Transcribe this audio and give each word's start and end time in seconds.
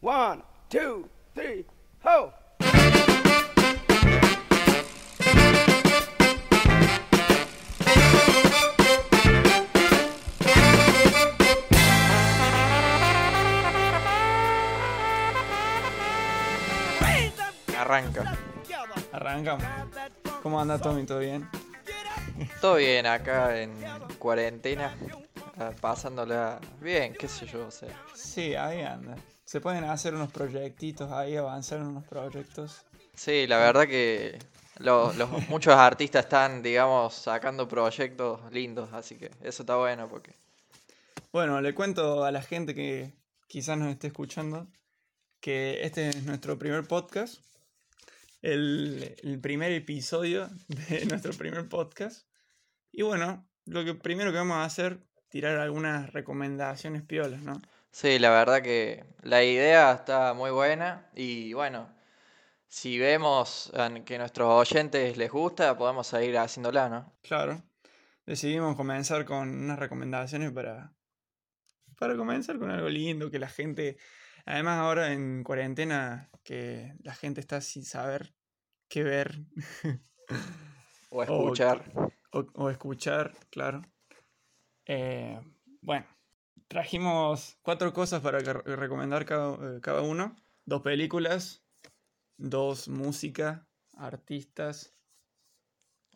One, 0.00 0.42
two, 0.68 1.08
three, 1.34 1.64
ho! 2.04 2.32
Arranca. 17.78 18.36
Arrancamos. 19.12 19.64
¿Cómo 20.42 20.60
anda 20.60 20.78
Tommy? 20.78 21.04
¿Todo 21.04 21.20
bien? 21.20 21.48
Todo 22.60 22.76
bien 22.76 23.06
acá 23.06 23.60
en 23.60 23.72
cuarentena. 24.18 24.94
ah, 25.58 25.70
Pasándola 25.80 26.60
bien, 26.80 27.14
qué 27.14 27.28
sé 27.28 27.46
yo, 27.46 27.66
o 27.66 27.70
sea. 27.70 27.94
Sí, 28.14 28.54
ahí 28.54 28.82
anda. 28.82 29.16
Se 29.48 29.62
pueden 29.62 29.84
hacer 29.84 30.14
unos 30.14 30.30
proyectitos 30.30 31.10
ahí, 31.10 31.34
avanzar 31.34 31.78
en 31.80 31.86
unos 31.86 32.04
proyectos. 32.04 32.84
Sí, 33.14 33.46
la 33.46 33.56
verdad 33.56 33.86
que 33.86 34.38
lo- 34.76 35.10
los, 35.14 35.30
muchos 35.48 35.72
artistas 35.74 36.24
están, 36.24 36.62
digamos, 36.62 37.14
sacando 37.14 37.66
proyectos 37.66 38.40
lindos, 38.52 38.92
así 38.92 39.16
que 39.16 39.30
eso 39.40 39.62
está 39.62 39.76
bueno 39.76 40.06
porque... 40.06 40.34
Bueno, 41.32 41.62
le 41.62 41.74
cuento 41.74 42.26
a 42.26 42.30
la 42.30 42.42
gente 42.42 42.74
que 42.74 43.14
quizás 43.46 43.78
nos 43.78 43.88
esté 43.88 44.08
escuchando 44.08 44.66
que 45.40 45.78
este 45.82 46.10
es 46.10 46.24
nuestro 46.24 46.58
primer 46.58 46.86
podcast. 46.86 47.42
El, 48.42 49.16
el 49.22 49.40
primer 49.40 49.72
episodio 49.72 50.50
de 50.68 51.06
nuestro 51.08 51.32
primer 51.32 51.66
podcast. 51.70 52.26
Y 52.92 53.00
bueno, 53.00 53.48
lo 53.64 53.82
que 53.82 53.94
primero 53.94 54.30
que 54.30 54.36
vamos 54.36 54.58
a 54.58 54.64
hacer, 54.64 55.00
tirar 55.30 55.56
algunas 55.58 56.12
recomendaciones 56.12 57.02
piolas, 57.02 57.40
¿no? 57.40 57.62
Sí, 58.00 58.20
la 58.20 58.30
verdad 58.30 58.62
que 58.62 59.04
la 59.22 59.42
idea 59.42 59.90
está 59.92 60.32
muy 60.32 60.52
buena 60.52 61.10
y 61.16 61.52
bueno, 61.52 61.92
si 62.68 62.96
vemos 62.96 63.72
que 64.04 64.14
a 64.14 64.18
nuestros 64.18 64.48
oyentes 64.48 65.16
les 65.16 65.28
gusta, 65.28 65.76
podemos 65.76 66.06
seguir 66.06 66.38
haciéndola, 66.38 66.88
¿no? 66.88 67.12
Claro. 67.22 67.60
Decidimos 68.24 68.76
comenzar 68.76 69.24
con 69.24 69.48
unas 69.48 69.80
recomendaciones 69.80 70.52
para, 70.52 70.92
para 71.98 72.16
comenzar 72.16 72.60
con 72.60 72.70
algo 72.70 72.88
lindo, 72.88 73.32
que 73.32 73.40
la 73.40 73.48
gente, 73.48 73.96
además 74.46 74.78
ahora 74.78 75.12
en 75.12 75.42
cuarentena, 75.42 76.30
que 76.44 76.94
la 77.02 77.16
gente 77.16 77.40
está 77.40 77.60
sin 77.60 77.84
saber 77.84 78.32
qué 78.88 79.02
ver 79.02 79.40
O 81.10 81.20
escuchar. 81.24 81.82
o, 82.30 82.46
o 82.54 82.70
escuchar, 82.70 83.32
claro. 83.50 83.82
Eh, 84.86 85.40
bueno, 85.82 86.06
trajimos 86.68 87.58
cuatro 87.62 87.92
cosas 87.92 88.20
para 88.22 88.38
recomendar 88.38 89.24
cada, 89.24 89.54
eh, 89.76 89.80
cada 89.80 90.02
uno. 90.02 90.36
Dos 90.64 90.82
películas, 90.82 91.64
dos 92.36 92.88
música, 92.88 93.66
artistas, 93.96 94.94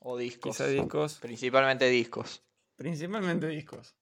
O 0.01 0.17
discos. 0.17 0.57
quizá 0.57 0.67
discos. 0.67 1.19
Principalmente 1.21 1.89
discos. 1.89 2.45
Principalmente 2.77 3.47
discos. 3.47 3.97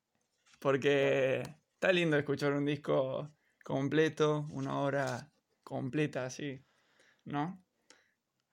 Porque 0.58 1.42
está 1.74 1.92
lindo 1.92 2.16
escuchar 2.18 2.52
un 2.54 2.64
disco 2.64 3.30
completo, 3.64 4.46
una 4.50 4.80
hora 4.80 5.30
completa 5.62 6.24
así, 6.26 6.64
¿no? 7.24 7.62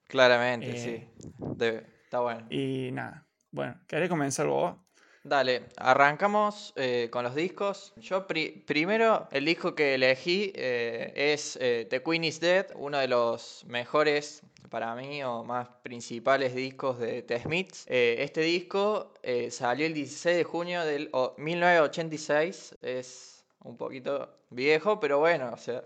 Claramente, 0.03 0.71
Eh, 0.71 0.77
sí. 0.77 1.33
Debe- 1.55 1.87
está 2.03 2.19
bueno. 2.19 2.47
Y 2.49 2.91
nada. 2.91 3.27
Bueno, 3.51 3.79
¿querés 3.87 4.09
comenzar 4.09 4.47
vos? 4.47 4.77
Dale, 5.23 5.63
arrancamos 5.75 6.73
eh, 6.77 7.09
con 7.11 7.23
los 7.23 7.35
discos. 7.35 7.91
Yo 7.97 8.25
pri- 8.27 8.63
primero, 8.65 9.27
el 9.31 9.43
disco 9.45 9.75
que 9.75 9.95
elegí 9.95 10.53
eh, 10.55 11.11
es 11.33 11.57
eh, 11.59 11.85
The 11.89 12.01
Queen 12.01 12.23
is 12.23 12.39
Dead, 12.39 12.67
uno 12.75 12.97
de 12.97 13.07
los 13.09 13.65
mejores 13.67 14.41
para 14.69 14.95
mí 14.95 15.23
o 15.23 15.43
más 15.43 15.67
principales 15.83 16.55
discos 16.55 16.99
de 16.99 17.23
The 17.23 17.39
Smiths. 17.41 17.85
Eh, 17.87 18.17
este 18.19 18.41
disco 18.41 19.13
eh, 19.21 19.51
salió 19.51 19.85
el 19.85 19.93
16 19.93 20.37
de 20.37 20.43
junio 20.45 20.85
del 20.85 21.09
o- 21.11 21.33
1986, 21.37 22.77
es 22.81 23.43
un 23.63 23.75
poquito 23.75 24.29
viejo, 24.49 24.99
pero 24.99 25.19
bueno, 25.19 25.51
o 25.53 25.57
sea, 25.57 25.83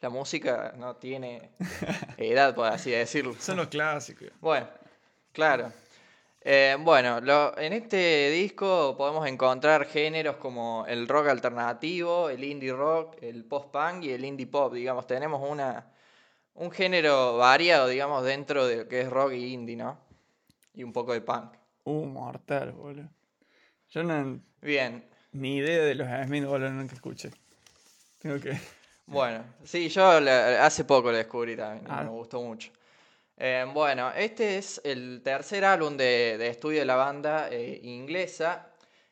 la 0.00 0.08
música 0.08 0.72
no 0.78 0.96
tiene 0.96 1.50
edad, 2.16 2.54
por 2.54 2.66
así 2.68 2.90
decirlo. 2.90 3.34
Son 3.38 3.56
los 3.58 3.68
clásicos. 3.68 4.28
Bueno, 4.40 4.66
claro. 5.32 5.72
Eh, 6.44 6.76
bueno, 6.80 7.20
lo- 7.20 7.56
en 7.56 7.72
este 7.72 8.30
disco 8.30 8.96
podemos 8.96 9.26
encontrar 9.28 9.86
géneros 9.86 10.36
como 10.36 10.84
el 10.88 11.06
rock 11.06 11.28
alternativo, 11.28 12.28
el 12.30 12.42
indie 12.42 12.72
rock, 12.72 13.16
el 13.22 13.44
post-punk 13.44 14.04
y 14.04 14.10
el 14.10 14.24
indie 14.24 14.46
pop. 14.48 14.72
Digamos, 14.74 15.06
tenemos 15.06 15.40
una, 15.48 15.86
un 16.54 16.70
género 16.72 17.36
variado, 17.36 17.86
digamos, 17.86 18.24
dentro 18.24 18.66
de 18.66 18.76
lo 18.78 18.88
que 18.88 19.02
es 19.02 19.10
rock 19.10 19.32
y 19.34 19.52
indie, 19.52 19.76
¿no? 19.76 19.98
Y 20.74 20.82
un 20.82 20.92
poco 20.92 21.12
de 21.12 21.20
punk. 21.20 21.54
Uh, 21.84 22.06
mortal, 22.06 22.72
boludo. 22.72 23.08
Yo 23.90 24.02
no, 24.02 24.40
Bien, 24.60 25.04
ni 25.32 25.56
idea 25.58 25.82
de 25.84 25.94
los 25.94 26.08
Smith, 26.26 26.44
boludo, 26.44 26.70
nunca 26.70 26.94
escuché. 26.94 27.30
Tengo 28.18 28.40
que... 28.40 28.58
Bueno, 29.06 29.44
sí, 29.64 29.88
yo 29.88 30.20
la- 30.20 30.64
hace 30.64 30.84
poco 30.84 31.10
lo 31.10 31.16
descubrí 31.18 31.56
también, 31.56 31.86
Ah. 31.88 32.02
me 32.02 32.10
gustó 32.10 32.40
mucho. 32.40 32.70
Eh, 33.38 33.66
bueno, 33.72 34.12
este 34.14 34.58
es 34.58 34.80
el 34.84 35.20
tercer 35.22 35.64
álbum 35.64 35.96
de, 35.96 36.46
estudio 36.48 36.80
de 36.80 36.84
la 36.86 36.96
banda 36.96 37.48
eh, 37.50 37.80
inglesa. 37.82 38.70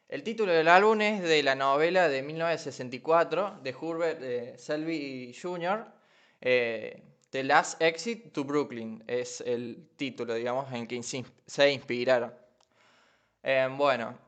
El 0.09 0.23
título 0.23 0.53
del 0.53 0.69
álbum 0.69 1.01
es 1.01 1.23
de 1.23 1.43
la 1.43 1.55
novela 1.55 2.09
de 2.09 2.23
1964 2.23 3.61
de 3.63 3.71
Herbert 3.71 4.19
eh, 4.23 4.55
Selby 4.59 5.35
Jr. 5.41 5.85
The 6.41 7.45
Last 7.45 7.81
Exit 7.81 8.33
to 8.33 8.43
Brooklyn 8.45 9.05
es 9.07 9.41
el 9.43 9.89
título, 9.97 10.35
digamos, 10.35 10.73
en 10.73 10.87
que 10.87 11.01
se 11.03 11.19
ins- 11.19 11.33
se 11.47 11.71
inspiraron. 11.73 12.33
Bueno, 13.77 14.19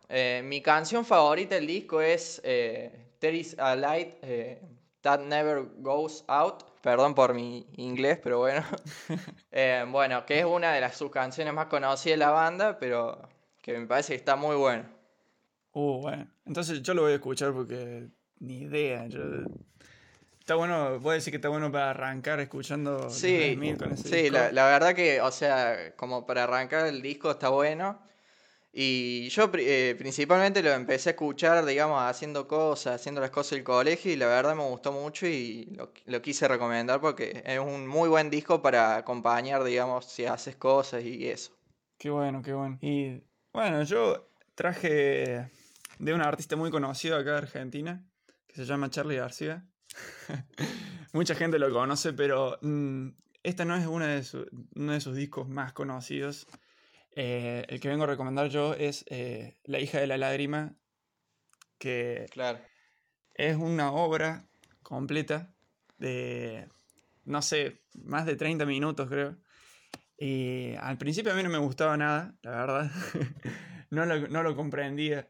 mi 0.45 0.63
canción 0.63 1.05
favorita 1.05 1.55
del 1.57 1.67
disco 1.67 2.01
es 2.01 2.41
There 2.43 3.37
is 3.37 3.59
a 3.59 3.75
Light 3.77 4.15
That 5.03 5.21
Never 5.21 5.65
Goes 5.79 6.25
Out. 6.29 6.65
Perdón 6.81 7.15
por 7.15 7.33
mi 7.35 7.67
inglés, 7.77 8.19
pero 8.23 8.39
bueno. 8.39 8.65
Eh, 9.55 9.85
bueno, 9.89 10.25
que 10.25 10.39
es 10.39 10.45
una 10.47 10.73
de 10.73 10.81
las 10.81 10.97
sus 10.97 11.11
canciones 11.11 11.53
más 11.53 11.67
conocidas 11.67 12.19
de 12.19 12.25
la 12.25 12.31
banda, 12.31 12.79
pero 12.79 13.21
que 13.61 13.77
me 13.79 13.87
parece 13.87 14.15
que 14.15 14.17
está 14.17 14.35
muy 14.35 14.57
buena. 14.57 14.91
Uh, 15.75 16.01
bueno. 16.01 16.27
Entonces 16.47 16.83
yo 16.83 16.95
lo 16.95 17.03
voy 17.03 17.13
a 17.13 17.17
escuchar 17.17 17.53
porque 17.53 18.09
ni 18.41 18.61
idea. 18.63 19.07
yo- 19.09 19.21
Está 20.41 20.55
bueno, 20.57 20.99
voy 20.99 21.13
a 21.13 21.15
decir 21.15 21.31
que 21.31 21.37
está 21.37 21.49
bueno 21.51 21.71
para 21.71 21.91
arrancar 21.91 22.41
escuchando 22.41 23.09
Sí, 23.11 23.57
con 23.79 23.93
ese 23.93 24.09
sí, 24.09 24.23
disco. 24.23 24.37
la, 24.39 24.51
la 24.53 24.67
verdad 24.67 24.95
que, 24.95 25.21
o 25.21 25.31
sea, 25.31 25.95
como 25.97 26.27
para 26.27 26.45
arrancar 26.45 26.87
el 26.87 27.01
disco 27.03 27.31
está 27.31 27.49
bueno. 27.51 28.01
Y 28.75 29.29
yo 29.29 29.51
eh, 29.55 29.95
principalmente 29.99 30.63
lo 30.63 30.71
empecé 30.71 31.11
a 31.11 31.13
escuchar, 31.13 31.63
digamos, 31.67 32.01
haciendo 32.01 32.49
cosas, 32.49 32.95
haciendo 32.95 33.21
las 33.21 33.31
cosas 33.31 33.51
del 33.51 33.65
colegio 33.65 34.11
y 34.11 34.17
la 34.17 34.27
verdad 34.27 34.57
me 34.57 34.63
gustó 34.63 34.93
mucho 34.93 35.27
y 35.27 35.79
lo, 36.07 36.23
quise 36.23 36.49
recomendar 36.49 36.99
porque 36.99 37.43
es 37.45 37.59
un 37.59 37.87
muy 37.87 38.09
buen 38.09 38.31
disco 38.31 38.63
para 38.63 38.97
acompañar, 38.97 39.63
digamos, 39.63 40.07
si 40.07 40.25
haces 40.25 40.57
cosas 40.57 41.05
y 41.05 41.29
eso. 41.29 41.53
Qué 41.99 42.09
bueno, 42.09 42.41
qué 42.41 42.55
bueno. 42.55 42.79
Y 42.81 43.23
bueno, 43.53 43.83
yo 43.83 44.31
traje 44.55 45.51
de 45.99 46.15
un 46.15 46.23
artista 46.23 46.57
muy 46.57 46.71
conocido 46.71 47.19
acá 47.19 47.33
de 47.33 47.39
Argentina, 47.39 48.03
que 48.47 48.57
se 48.57 48.65
llama 48.65 48.89
Charlie 48.89 49.17
García. 49.17 49.67
Mucha 51.13 51.35
gente 51.35 51.59
lo 51.59 51.71
conoce, 51.71 52.15
pero 52.15 52.59
mm, 52.63 53.09
esta 53.43 53.67
no 53.67 53.77
es 53.77 53.83
de 53.83 53.89
uno 53.89 54.07
de 54.07 55.01
sus 55.01 55.15
discos 55.15 55.47
más 55.47 55.75
conocidos. 55.75 56.47
Eh, 57.15 57.65
el 57.69 57.81
que 57.81 57.89
vengo 57.89 58.05
a 58.05 58.07
recomendar 58.09 58.49
yo 58.49 58.75
es 58.75 59.05
eh, 59.09 59.59
La 59.65 59.79
hija 59.81 60.01
de 60.01 60.07
la 60.07 60.17
lágrima, 60.17 60.75
que 61.79 62.27
Claro. 62.31 62.61
es 63.35 63.57
una 63.57 63.93
obra 63.93 64.47
completa 64.83 65.55
de, 65.99 66.69
no 67.25 67.43
sé, 67.43 67.83
más 67.95 68.25
de 68.27 68.37
30 68.37 68.65
minutos 68.65 69.09
creo. 69.09 69.37
Y 70.17 70.75
al 70.77 70.97
principio 70.99 71.33
a 71.33 71.35
mí 71.35 71.43
no 71.43 71.51
me 71.51 71.59
gustaba 71.59 71.97
nada, 71.97 72.35
la 72.43 72.51
verdad. 72.51 72.91
no, 73.91 74.07
lo, 74.07 74.29
no 74.29 74.43
lo 74.43 74.55
comprendía. 74.57 75.29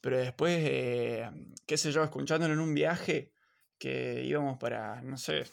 Pero 0.00 0.18
después, 0.18 0.58
eh, 0.60 1.30
qué 1.66 1.76
sé 1.76 1.92
yo, 1.92 2.02
escuchándolo 2.02 2.54
en 2.54 2.60
un 2.60 2.74
viaje 2.74 3.32
que 3.78 4.22
íbamos 4.24 4.58
para, 4.58 5.00
no 5.02 5.16
sé, 5.16 5.44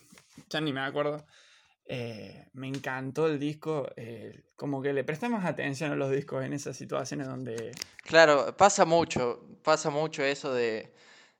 ya 0.49 0.61
ni 0.61 0.73
me 0.73 0.81
acuerdo. 0.81 1.25
Eh, 1.89 2.47
me 2.53 2.67
encantó 2.67 3.27
el 3.27 3.39
disco. 3.39 3.89
eh, 3.97 4.43
como 4.55 4.81
que 4.81 4.93
le 4.93 5.03
prestamos 5.03 5.43
atención 5.43 5.91
a 5.91 5.95
los 5.95 6.11
discos 6.11 6.45
en 6.45 6.53
esas 6.53 6.77
situaciones 6.77 7.27
donde 7.27 7.71
Claro, 8.03 8.55
pasa 8.57 8.85
mucho, 8.85 9.41
pasa 9.63 9.89
mucho 9.89 10.23
eso 10.23 10.53
de 10.53 10.93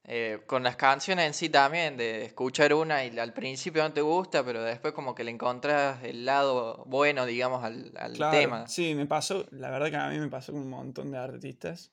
eh, 0.06 0.40
con 0.48 0.64
las 0.64 0.76
canciones 0.76 1.28
en 1.28 1.34
sí 1.36 1.50
también, 1.50 1.98
de 1.98 2.26
escuchar 2.26 2.74
una 2.74 3.06
y 3.06 3.20
al 3.20 3.34
principio 3.34 3.84
no 3.84 3.94
te 3.94 4.02
gusta, 4.02 4.44
pero 4.44 4.64
después 4.64 4.94
como 4.94 5.14
que 5.14 5.24
le 5.24 5.32
encontrás 5.32 6.04
el 6.04 6.26
lado 6.26 6.84
bueno, 6.88 7.26
digamos, 7.28 7.64
al, 7.64 7.92
al 7.98 8.14
Claro, 8.14 8.40
tema. 8.42 8.68
Sí, 8.68 8.96
me 8.96 9.06
pasó, 9.06 9.46
la 9.52 9.70
verdad 9.70 9.90
que 9.92 9.98
a 9.98 10.10
mí 10.10 10.18
me 10.18 10.30
pasó 10.30 10.52
con 10.52 10.62
un 10.62 10.70
montón 10.70 11.12
de 11.12 11.18
artistas. 11.20 11.92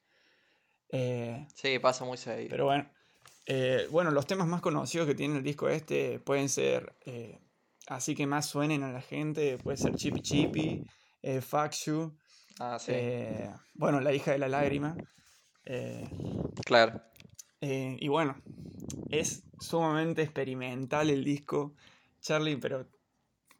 Sí, 1.54 1.78
pasa 1.78 2.04
muy 2.04 2.16
seguido. 2.16 2.50
pero 2.50 2.64
bueno, 2.66 2.88
bueno, 3.90 4.10
los 4.12 4.26
temas 4.26 4.46
más 4.46 4.60
conocidos 4.62 5.06
que 5.06 5.14
tiene 5.14 5.36
el 5.38 5.42
disco 5.42 5.68
este 5.68 6.18
pueden 6.20 6.48
ser, 6.48 6.94
así 7.86 8.14
que 8.14 8.26
más 8.26 8.46
suenen 8.46 8.82
a 8.82 8.92
la 8.92 9.00
gente, 9.00 9.58
puede 9.58 9.76
ser 9.76 9.94
Chippy 9.96 10.20
Chippy, 10.20 10.84
eh, 11.22 11.40
Fuck 11.40 11.72
You, 11.86 12.16
Ah, 12.58 12.78
sí. 12.78 12.92
eh, 12.92 13.50
bueno, 13.74 14.00
La 14.00 14.12
hija 14.12 14.32
de 14.32 14.38
la 14.38 14.48
lágrima. 14.48 14.96
eh, 15.64 16.08
Claro. 16.64 17.02
eh, 17.60 17.96
y 18.00 18.08
bueno, 18.08 18.40
es 19.10 19.42
sumamente 19.60 20.22
experimental 20.22 21.10
el 21.10 21.24
disco, 21.24 21.74
Charlie, 22.20 22.56
pero 22.56 22.86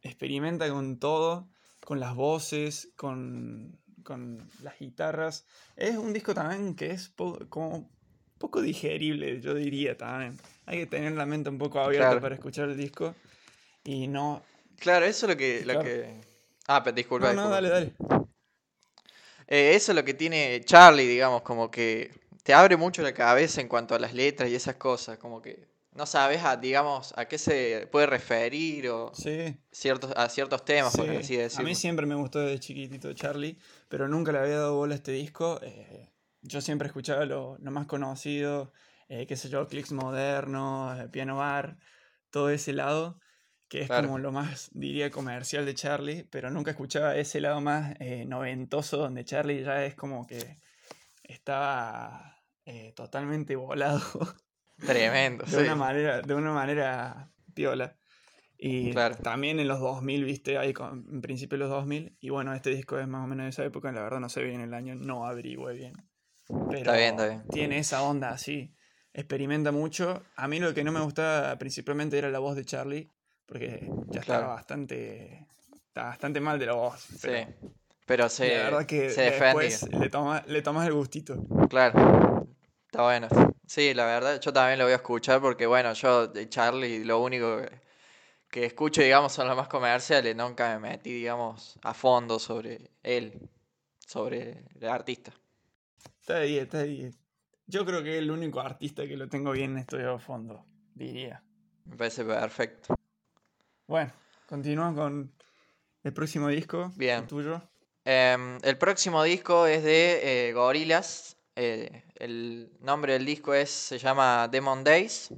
experimenta 0.01 0.69
con 0.69 0.97
todo, 0.99 1.47
con 1.83 1.99
las 1.99 2.15
voces, 2.15 2.89
con, 2.95 3.77
con 4.03 4.49
las 4.63 4.79
guitarras. 4.79 5.45
Es 5.75 5.97
un 5.97 6.13
disco 6.13 6.33
también 6.33 6.75
que 6.75 6.91
es 6.91 7.09
po- 7.09 7.39
como 7.49 7.89
poco 8.37 8.61
digerible, 8.61 9.41
yo 9.41 9.53
diría 9.53 9.97
también. 9.97 10.37
Hay 10.65 10.77
que 10.79 10.85
tener 10.85 11.13
la 11.13 11.25
mente 11.25 11.49
un 11.49 11.57
poco 11.57 11.79
abierta 11.79 12.07
Claro. 12.07 12.21
para 12.21 12.35
escuchar 12.35 12.69
el 12.69 12.77
disco 12.77 13.15
y 13.87 14.07
no... 14.07 14.43
Claro, 14.77 15.05
eso 15.05 15.25
es 15.25 15.29
lo 15.31 15.37
que. 15.37 15.63
Lo 15.65 15.79
que... 15.81 16.19
Ah, 16.67 16.83
pero 16.83 16.93
disculpa. 16.95 17.33
No, 17.33 17.49
no, 17.49 17.57
disculpa. 17.57 17.77
dale, 17.77 17.93
dale. 18.05 18.27
Eh, 19.47 19.75
eso 19.75 19.91
es 19.91 19.95
lo 19.95 20.03
que 20.03 20.13
tiene 20.13 20.61
Charlie, 20.65 21.07
digamos, 21.07 21.41
como 21.41 21.71
que 21.71 22.11
te 22.43 22.53
abre 22.53 22.75
mucho 22.75 23.01
la 23.01 23.13
cabeza 23.13 23.61
en 23.61 23.69
cuanto 23.69 23.95
a 23.95 23.99
las 23.99 24.13
letras 24.13 24.49
y 24.49 24.55
esas 24.55 24.75
cosas, 24.75 25.17
como 25.17 25.41
que 25.41 25.65
no 25.93 26.05
sabes 26.05 26.43
a, 26.43 26.57
digamos, 26.57 27.13
a 27.17 27.25
qué 27.25 27.37
se 27.37 27.87
puede 27.91 28.07
referir 28.07 28.89
o 28.89 29.11
Sí. 29.15 29.55
ciertos, 29.71 30.11
a 30.15 30.27
ciertos 30.29 30.63
temas, 30.65 30.95
por 30.95 31.05
Sí, 31.05 31.15
así 31.15 31.35
a 31.37 31.43
decirlo. 31.43 31.65
mí 31.65 31.75
siempre 31.75 32.05
me 32.05 32.15
gustó 32.15 32.39
desde 32.39 32.59
chiquitito 32.59 33.13
Charlie, 33.13 33.57
pero 33.87 34.07
nunca 34.09 34.31
le 34.33 34.39
había 34.39 34.57
dado 34.57 34.75
bola 34.75 34.93
a 34.95 34.97
este 34.97 35.11
disco. 35.13 35.59
eh, 35.63 36.11
yo 36.41 36.61
siempre 36.61 36.87
escuchaba 36.87 37.25
lo, 37.25 37.57
lo 37.59 37.71
más 37.71 37.87
conocido, 37.87 38.71
eh, 39.09 39.25
qué 39.27 39.35
sé 39.35 39.49
yo, 39.49 39.67
clics 39.67 39.91
modernos, 39.91 41.09
piano 41.09 41.37
bar, 41.37 41.77
todo 42.29 42.49
ese 42.49 42.73
lado, 42.73 43.19
que 43.67 43.81
es 43.81 43.87
Claro. 43.87 44.07
como 44.07 44.19
lo 44.19 44.31
más, 44.31 44.69
diría, 44.73 45.09
comercial 45.11 45.65
de 45.65 45.73
Charlie, 45.75 46.23
pero 46.29 46.49
nunca 46.49 46.71
escuchaba 46.71 47.15
ese 47.15 47.41
lado 47.41 47.59
más 47.61 47.95
eh, 47.99 48.25
noventoso, 48.25 48.97
donde 48.97 49.25
Charlie 49.25 49.63
ya 49.63 49.83
es 49.85 49.95
como 49.95 50.25
que 50.25 50.59
estaba 51.23 52.41
eh, 52.65 52.93
totalmente 52.95 53.55
volado 53.55 54.01
Tremendo, 54.85 55.45
de 55.45 55.51
sí. 55.57 55.63
una 55.63 55.75
manera, 55.75 56.21
de 56.21 56.33
una 56.33 56.51
manera 56.51 57.31
piola. 57.53 57.97
Y 58.59 58.91
Claro. 58.91 59.15
también 59.17 59.59
en 59.59 59.67
los 59.67 59.79
2000, 59.79 60.23
viste, 60.23 60.57
ahí 60.57 60.73
con- 60.73 61.05
en 61.11 61.21
principio 61.21 61.57
de 61.57 61.63
los 61.65 61.69
2000. 61.69 62.15
Y 62.19 62.29
bueno, 62.29 62.53
este 62.53 62.71
disco 62.71 62.97
es 62.99 63.07
más 63.07 63.23
o 63.23 63.27
menos 63.27 63.43
de 63.45 63.49
esa 63.49 63.63
época, 63.65 63.91
la 63.91 64.01
verdad 64.01 64.19
no 64.19 64.29
sé 64.29 64.43
bien 64.43 64.61
el 64.61 64.73
año, 64.73 64.95
no 64.95 65.25
averigüe 65.27 65.73
bien. 65.73 65.93
Pero 66.47 66.77
Está 66.77 66.93
bien, 66.95 67.09
está 67.11 67.27
bien. 67.27 67.43
tiene 67.49 67.77
esa 67.79 68.01
onda 68.01 68.29
así, 68.29 68.73
experimenta 69.13 69.71
mucho. 69.71 70.23
A 70.35 70.47
mí 70.47 70.59
lo 70.59 70.73
que 70.73 70.83
no 70.83 70.91
me 70.91 71.01
gustaba 71.01 71.55
principalmente 71.57 72.17
era 72.17 72.29
la 72.29 72.39
voz 72.39 72.55
de 72.55 72.65
Charlie, 72.65 73.11
porque 73.47 73.89
ya 74.09 74.19
estaba 74.19 74.39
Claro. 74.39 74.53
bastante, 74.53 75.47
estaba 75.87 76.09
bastante 76.09 76.39
mal 76.39 76.59
de 76.59 76.65
la 76.67 76.73
voz. 76.73 77.01
Sí. 77.01 77.29
Pero 78.05 78.29
se, 78.29 78.55
la 78.55 78.63
verdad 78.63 78.85
que 78.85 79.09
se 79.09 79.23
después 79.31 79.89
le 79.91 80.09
tomas 80.09 80.47
le 80.47 80.61
tomas 80.61 80.87
el 80.87 80.93
gustito. 80.93 81.35
Claro. 81.69 82.47
Está 82.85 83.03
bueno. 83.03 83.27
Sí, 83.65 83.93
la 83.93 84.05
verdad, 84.05 84.39
yo 84.39 84.53
también 84.53 84.79
lo 84.79 84.85
voy 84.85 84.93
a 84.93 84.97
escuchar 84.97 85.41
porque, 85.41 85.65
bueno, 85.65 85.91
yo 85.93 86.27
de 86.27 86.47
Charlie 86.47 87.03
lo 87.03 87.19
único 87.19 87.57
que, 87.57 87.81
que 88.49 88.65
escucho, 88.65 89.01
digamos, 89.01 89.33
son 89.33 89.47
los 89.47 89.57
más 89.57 89.67
comerciales. 89.67 90.33
Nunca 90.35 90.73
me 90.79 90.89
metí, 90.89 91.11
digamos, 91.11 91.77
a 91.83 91.93
fondo 91.93 92.39
sobre 92.39 92.91
él, 93.03 93.49
sobre 93.99 94.63
el 94.79 94.87
artista. 94.87 95.33
Está 96.21 96.37
ahí, 96.37 96.57
está 96.57 96.79
ahí. 96.79 97.11
Yo 97.65 97.85
creo 97.85 98.01
que 98.03 98.13
es 98.13 98.19
el 98.19 98.31
único 98.31 98.61
artista 98.61 99.05
que 99.05 99.17
lo 99.17 99.27
tengo 99.27 99.51
bien 99.51 99.77
estudiado 99.77 100.15
a 100.15 100.19
fondo, 100.19 100.65
diría. 100.93 101.43
Me 101.83 101.97
parece 101.97 102.23
perfecto. 102.23 102.96
Bueno, 103.87 104.11
continuamos 104.47 104.99
con 104.99 105.31
el 106.03 106.13
próximo 106.13 106.49
disco. 106.49 106.91
Bien. 106.97 107.19
el 107.19 107.27
tuyo. 107.27 107.61
Em, 108.03 108.59
el 108.61 108.77
próximo 108.77 109.23
disco 109.23 109.65
es 109.65 109.81
de 109.81 110.49
eh, 110.49 110.53
Gorillaz. 110.53 111.37
eh, 111.55 112.03
el 112.15 112.69
nombre 112.81 113.13
del 113.13 113.25
disco 113.25 113.53
es, 113.53 113.69
se 113.69 113.97
llama 113.97 114.49
Demon 114.49 114.83
Days. 114.83 115.29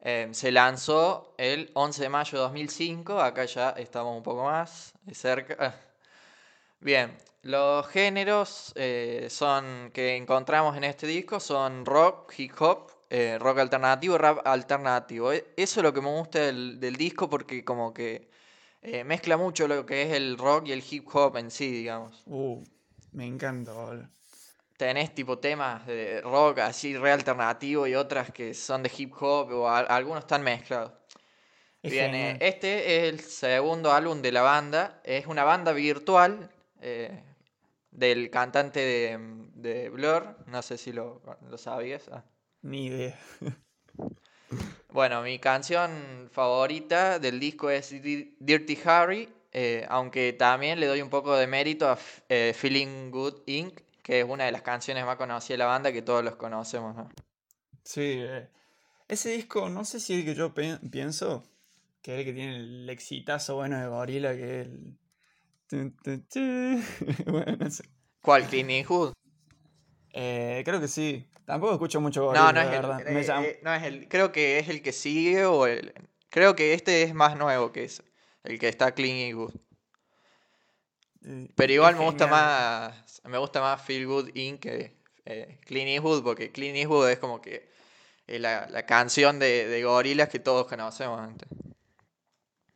Em, 0.00 0.32
se 0.32 0.50
lanzó 0.50 1.34
el 1.36 1.70
11 1.74 2.02
de 2.04 2.08
mayo 2.08 2.38
de 2.38 2.44
2005. 2.44 3.20
Acá 3.20 3.44
ya 3.44 3.70
estamos 3.70 4.16
un 4.16 4.22
poco 4.22 4.44
más 4.44 4.94
de 5.02 5.14
cerca. 5.14 5.78
Bien, 6.80 7.14
los 7.42 7.86
géneros 7.88 8.72
eh, 8.76 9.26
son 9.28 9.90
que 9.92 10.16
encontramos 10.16 10.74
en 10.74 10.84
este 10.84 11.06
disco 11.06 11.38
son 11.38 11.84
rock, 11.84 12.32
hip 12.38 12.52
hop, 12.60 12.90
eh, 13.10 13.38
rock 13.38 13.58
alternativo 13.58 14.18
rap 14.18 14.46
alternativo. 14.46 15.32
E- 15.32 15.46
Eso 15.56 15.80
es 15.80 15.84
lo 15.84 15.92
que 15.92 16.00
me 16.00 16.08
gusta 16.10 16.40
del, 16.40 16.78
del 16.80 16.96
disco 16.96 17.28
porque 17.28 17.64
como 17.64 17.92
que 17.94 18.28
eh, 18.82 19.04
mezcla 19.04 19.36
mucho 19.36 19.66
lo 19.68 19.84
que 19.86 20.02
es 20.02 20.12
el 20.12 20.36
rock 20.38 20.68
y 20.68 20.72
el 20.72 20.84
hip 20.88 21.08
hop 21.14 21.36
en 21.36 21.50
sí, 21.50 21.70
digamos. 21.70 22.22
Uh, 22.26 22.62
me 23.12 23.26
encanta, 23.26 23.72
boludo. 23.72 24.08
Tenés 24.76 25.12
tipo 25.12 25.38
temas 25.38 25.84
de 25.86 26.20
rock 26.20 26.60
así 26.60 26.96
re 26.96 27.10
alternativo 27.10 27.86
y 27.88 27.96
otras 27.96 28.30
que 28.30 28.54
son 28.54 28.82
de 28.84 28.92
hip 28.96 29.12
hop 29.20 29.50
o 29.52 29.68
al- 29.68 29.86
algunos 29.88 30.20
están 30.20 30.42
mezclados. 30.42 30.92
Es 31.82 31.90
Bien, 31.92 32.14
eh, 32.14 32.36
este 32.40 32.98
es 32.98 33.12
el 33.12 33.20
segundo 33.20 33.92
álbum 33.92 34.20
de 34.22 34.32
la 34.32 34.42
banda. 34.42 35.00
Es 35.04 35.26
una 35.26 35.44
banda 35.44 35.72
virtual 35.72 36.50
eh, 36.80 37.22
del 37.90 38.30
cantante 38.30 38.80
de, 38.80 39.18
de 39.54 39.88
Blur. 39.88 40.36
No 40.46 40.60
sé 40.62 40.76
si 40.76 40.92
lo, 40.92 41.22
lo 41.48 41.58
sabías. 41.58 42.08
Ah. 42.12 42.22
Ni 42.62 42.86
idea. 42.86 43.18
Bueno, 44.90 45.22
mi 45.22 45.38
canción 45.38 46.28
favorita 46.32 47.18
del 47.18 47.38
disco 47.38 47.70
es 47.70 47.90
Di- 47.90 48.34
Dirty 48.40 48.78
Harry, 48.84 49.28
eh, 49.52 49.86
aunque 49.88 50.32
también 50.32 50.80
le 50.80 50.86
doy 50.86 51.02
un 51.02 51.10
poco 51.10 51.36
de 51.36 51.46
mérito 51.46 51.88
a 51.88 51.98
eh, 52.28 52.54
Feeling 52.56 53.10
Good 53.10 53.42
Inc., 53.46 53.80
que 54.02 54.20
es 54.20 54.26
una 54.26 54.44
de 54.44 54.52
las 54.52 54.62
canciones 54.62 55.04
más 55.04 55.16
conocidas 55.16 55.48
de 55.50 55.58
la 55.58 55.66
banda 55.66 55.92
que 55.92 56.02
todos 56.02 56.24
los 56.24 56.36
conocemos, 56.36 56.96
¿no? 56.96 57.08
Sí, 57.84 58.16
eh, 58.18 58.48
ese 59.08 59.30
disco, 59.30 59.68
no 59.68 59.84
sé 59.84 60.00
si 60.00 60.14
es 60.14 60.20
el 60.20 60.24
que 60.24 60.34
yo 60.34 60.54
pienso, 60.54 61.42
que 62.02 62.14
es 62.14 62.18
el 62.20 62.24
que 62.24 62.32
tiene 62.32 62.56
el 62.56 62.90
exitazo 62.90 63.56
bueno 63.56 63.78
de 63.78 63.88
Gorila, 63.88 64.34
que 64.34 64.60
es 64.62 64.66
el... 64.66 64.98
bueno, 67.26 67.56
no 67.58 67.70
sé. 67.70 67.84
¿Cuál? 68.22 68.42
Eastwood? 68.52 69.12
Eh, 70.20 70.62
creo 70.64 70.80
que 70.80 70.88
sí. 70.88 71.24
Tampoco 71.44 71.72
escucho 71.74 72.00
mucho 72.00 72.24
Gorila, 72.24 72.46
No, 72.46 72.52
no 72.52 72.60
es 72.60 72.66
la 72.66 72.74
el, 72.74 72.80
verdad. 72.82 73.00
eh, 73.06 73.36
eh, 73.50 73.60
no 73.62 73.72
es 73.74 73.82
el, 73.84 74.08
creo 74.08 74.32
que 74.32 74.58
es 74.58 74.68
el 74.68 74.82
que 74.82 74.92
sigue 74.92 75.44
o 75.46 75.66
el, 75.66 75.92
creo 76.28 76.54
que 76.56 76.74
este 76.74 77.02
es 77.04 77.14
más 77.14 77.36
nuevo 77.36 77.72
que 77.72 77.84
ese, 77.84 78.02
el 78.44 78.58
que 78.58 78.68
está 78.68 78.92
Clean 78.94 79.16
Eastwood. 79.16 79.54
eh, 81.24 81.48
Pero 81.54 81.72
igual 81.72 81.94
es 81.94 81.98
me 81.98 82.04
gusta 82.04 82.24
genial. 82.26 82.30
más, 82.30 83.22
me 83.24 83.38
gusta 83.38 83.60
más 83.60 83.80
Feel 83.82 84.06
Good 84.06 84.30
Inc. 84.34 84.60
que 84.60 84.96
eh, 85.24 85.58
Clean 85.66 85.88
Eastwood, 85.88 86.22
porque 86.22 86.50
Clean 86.52 86.74
Eastwood 86.76 87.10
es 87.10 87.18
como 87.18 87.40
que 87.40 87.68
eh, 88.26 88.38
la, 88.38 88.66
la 88.68 88.84
canción 88.86 89.38
de, 89.38 89.66
de 89.68 89.82
gorilas 89.84 90.28
que 90.28 90.38
todos 90.40 90.66
conocemos 90.66 91.20
antes. 91.20 91.48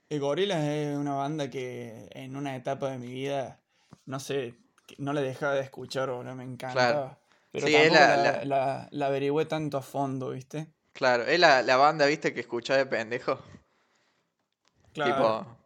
El 0.09 0.21
Gorillaz 0.21 0.63
es 0.65 0.97
una 0.97 1.15
banda 1.15 1.49
que 1.51 2.09
en 2.13 2.37
una 2.37 2.55
etapa 2.55 2.91
de 2.91 2.99
mi 2.99 3.09
vida, 3.13 3.61
no 4.07 4.21
sé, 4.21 4.55
no 4.99 5.13
le 5.13 5.23
dejaba 5.23 5.55
de 5.55 5.63
escuchar, 5.63 6.11
boludo, 6.11 6.35
me 6.35 6.45
encantaba. 6.45 7.19
Pero 7.53 7.67
Sí, 7.67 7.73
tampoco 7.75 7.95
la- 7.95 8.17
la, 8.17 8.23
la- 8.33 8.45
la- 8.45 8.89
la 8.91 9.07
averigüé 9.07 9.45
tanto 9.45 9.77
a 9.79 9.83
fondo, 9.83 10.31
¿viste? 10.31 10.69
Claro, 10.93 11.25
es 11.25 11.39
la, 11.39 11.63
la 11.63 11.77
banda, 11.77 12.07
viste, 12.07 12.33
que 12.35 12.41
escuchaba 12.41 12.79
de 12.79 12.87
pendejo. 12.87 13.39
Claro, 14.93 15.15
Tipo, 15.15 15.59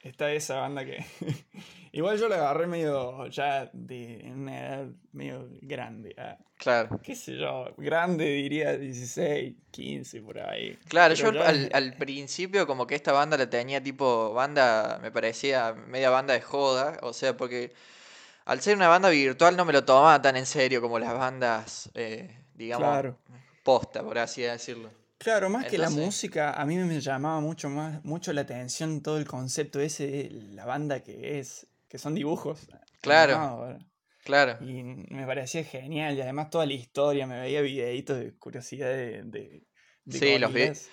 está 0.00 0.32
esa 0.32 0.56
banda 0.56 0.84
que... 0.84 1.04
Igual 1.92 2.18
yo 2.18 2.28
la 2.28 2.36
agarré 2.36 2.68
medio 2.68 3.26
ya 3.26 3.68
de 3.72 4.20
en 4.20 4.42
una 4.42 4.58
edad 4.58 4.86
medio 5.10 5.48
grande. 5.60 6.14
ah, 6.18 6.38
claro. 6.56 7.00
qué 7.02 7.16
sé 7.16 7.36
yo, 7.36 7.74
grande 7.76 8.26
diría 8.26 8.76
16, 8.76 9.56
15 9.72 10.22
por 10.22 10.38
ahí. 10.38 10.78
Claro, 10.88 11.14
Pero 11.16 11.32
yo 11.32 11.38
ya- 11.40 11.48
al, 11.48 11.68
al 11.72 11.96
principio 11.96 12.64
como 12.68 12.86
que 12.86 12.94
esta 12.94 13.10
banda 13.10 13.36
la 13.36 13.50
tenía 13.50 13.82
tipo 13.82 14.32
banda, 14.32 15.00
me 15.02 15.10
parecía 15.10 15.72
media 15.74 16.10
banda 16.10 16.32
de 16.34 16.40
joda, 16.42 16.96
o 17.02 17.12
sea, 17.12 17.36
porque 17.36 17.72
al 18.50 18.60
ser 18.60 18.76
una 18.76 18.88
banda 18.88 19.08
virtual 19.10 19.56
no 19.56 19.64
me 19.64 19.72
lo 19.72 19.84
tomaba 19.84 20.20
tan 20.20 20.36
en 20.36 20.44
serio 20.46 20.80
como 20.80 20.98
las 20.98 21.14
bandas, 21.14 21.90
eh, 21.94 22.44
digamos, 22.54 22.88
Claro. 22.88 23.18
posta, 23.62 24.02
por 24.02 24.18
así 24.18 24.42
decirlo. 24.42 24.90
Claro, 25.18 25.50
más 25.50 25.66
que 25.66 25.78
la 25.78 25.90
música, 25.90 26.54
a 26.54 26.64
mí 26.64 26.76
me 26.76 27.00
llamaba 27.00 27.40
mucho 27.40 27.68
más, 27.68 28.02
mucho 28.04 28.32
la 28.32 28.40
atención 28.40 29.02
todo 29.02 29.18
el 29.18 29.26
concepto 29.26 29.78
ese 29.78 30.06
de 30.06 30.30
la 30.54 30.64
banda 30.64 31.00
que 31.00 31.38
es, 31.38 31.66
que 31.88 31.98
son 31.98 32.14
dibujos. 32.14 32.66
Claro. 33.00 33.78
Claro. 34.24 34.58
Y 34.64 34.82
me 34.82 35.26
parecía 35.26 35.62
genial, 35.64 36.16
y 36.16 36.20
además 36.20 36.50
toda 36.50 36.66
la 36.66 36.72
historia, 36.74 37.26
me 37.26 37.40
veía 37.40 37.60
videitos 37.62 38.18
de 38.18 38.34
curiosidad 38.36 38.88
de, 38.88 39.22
de, 39.22 39.62
de 40.04 40.18
Sí, 40.18 40.38
los 40.38 40.52
vi- 40.52 40.58
gorilas. 40.60 40.88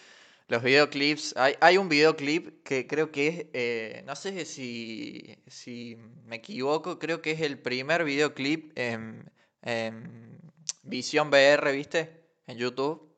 Los 0.50 0.63
videoclips, 0.63 1.36
hay, 1.36 1.56
hay 1.60 1.77
un 1.77 1.89
videoclip 1.89 2.63
que 2.63 2.88
creo 2.88 3.12
que 3.12 3.27
es, 3.27 3.46
eh, 3.54 4.04
no 4.06 4.16
sé 4.16 4.46
si, 4.46 5.38
si 5.46 5.98
me 6.25 6.38
equivoco, 6.38 7.00
creo 7.00 7.22
que 7.22 7.32
es 7.32 7.42
el 7.42 7.60
primer 7.60 8.06
videoclip 8.06 8.72
en, 8.77 9.30
en 9.62 10.39
Visión 10.84 11.27
VR, 11.27 11.74
¿viste? 11.74 12.24
En 12.48 12.58
YouTube. 12.58 13.13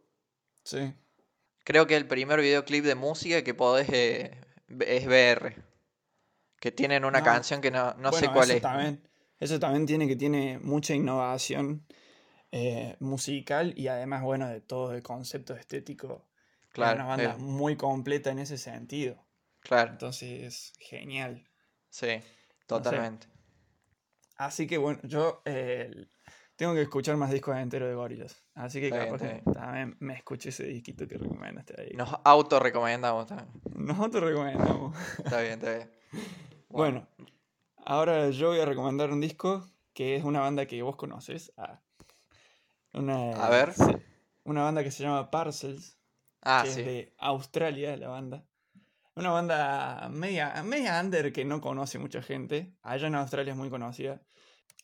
Sí. 0.64 0.92
Creo 1.64 1.86
que 1.86 1.96
el 1.96 2.08
primer 2.08 2.42
videoclip 2.42 2.84
de 2.84 2.96
música 2.96 3.44
que 3.44 3.54
podés 3.54 3.90
eh, 3.90 4.32
es 4.80 5.06
VR. 5.06 5.56
Que 6.60 6.72
tienen 6.72 7.06
una 7.06 7.20
No. 7.20 7.26
canción 7.26 7.62
que 7.62 7.70
no, 7.70 7.94
no 7.94 8.12
sé 8.12 8.28
cuál 8.32 8.46
eso 8.50 8.54
es. 8.56 8.62
También, 8.64 9.08
eso 9.40 9.60
también 9.60 9.86
tiene 9.86 10.08
que 10.08 10.16
tiene 10.16 10.58
mucha 10.58 10.96
innovación 10.96 11.86
eh, 12.52 12.96
musical 13.00 13.74
y 13.78 13.88
además, 13.88 14.24
bueno, 14.24 14.48
de 14.48 14.62
todo 14.62 14.94
el 14.94 15.04
concepto 15.04 15.54
estético. 15.54 16.26
Es 16.88 16.96
una 16.96 17.06
banda 17.06 17.34
eh, 17.34 17.38
muy 17.38 17.76
completa 17.76 18.32
en 18.32 18.40
ese 18.40 18.58
sentido. 18.58 19.26
claro, 19.60 19.92
Entonces 19.92 20.44
es 20.44 20.74
genial. 20.80 21.48
sí, 21.90 22.20
totalmente. 22.68 23.28
Así 24.38 24.68
que 24.68 24.78
bueno, 24.78 25.00
yo 25.04 25.42
eh, 25.46 26.08
tengo 26.56 26.74
que 26.74 26.82
escuchar 26.82 27.18
más 27.18 27.30
discos 27.32 27.58
enteros 27.58 27.90
de 27.90 27.96
Gorillaz. 27.96 28.44
Así 28.54 28.80
que 28.80 28.90
capaz 28.90 29.18
que 29.20 29.42
también 29.54 29.98
me 30.00 30.14
escuché 30.14 30.50
ese 30.50 30.64
disquito 30.66 31.08
que 31.08 31.18
recomendaste 31.18 31.82
ahí. 31.82 31.92
Nos 31.96 32.10
autorrecomendamos 32.24 33.28
también. 33.28 33.50
Nosotros 33.76 34.24
recomendamos. 34.24 34.96
Está 35.18 35.42
bien, 35.42 35.54
está 35.54 35.74
bien. 35.76 35.92
Bueno, 36.70 37.08
ahora 37.84 38.30
yo 38.30 38.50
voy 38.50 38.60
a 38.60 38.66
recomendar 38.66 39.12
un 39.12 39.20
disco 39.20 39.68
que 39.94 40.16
es 40.16 40.24
una 40.24 40.40
banda 40.40 40.68
que 40.68 40.82
vos 40.84 40.96
conoces. 40.96 41.52
Ah, 41.58 41.82
una, 42.94 43.32
A 43.32 43.50
ver. 43.50 43.74
una 44.44 44.64
banda 44.64 44.84
que 44.84 44.92
se 44.92 45.04
llama 45.04 45.32
Parcels, 45.32 45.98
Ah, 46.42 46.64
que 46.66 46.72
sí. 46.72 46.80
es 46.80 46.86
de 46.86 47.16
Australia, 47.18 47.96
la 47.98 48.10
banda. 48.10 48.46
Una 49.16 49.32
banda 49.32 50.08
media, 50.10 50.64
media 50.64 51.00
under 51.00 51.34
que 51.34 51.44
no 51.44 51.60
conoce 51.60 52.00
mucha 52.00 52.22
gente. 52.22 52.74
Allá 52.82 53.08
en 53.08 53.16
Australia 53.16 53.52
es 53.52 53.58
muy 53.58 53.70
conocida. 53.70 54.22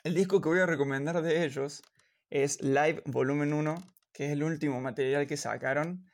El 0.04 0.14
disco 0.14 0.42
que 0.42 0.50
voy 0.50 0.60
a 0.60 0.66
recomendar 0.66 1.22
de 1.22 1.46
ellos 1.46 1.82
es 2.30 2.62
Live 2.62 3.02
Volumen 3.06 3.54
1, 3.54 3.76
que 4.12 4.26
es 4.26 4.32
el 4.32 4.44
último 4.44 4.82
material 4.82 5.26
que 5.26 5.38
sacaron. 5.38 6.06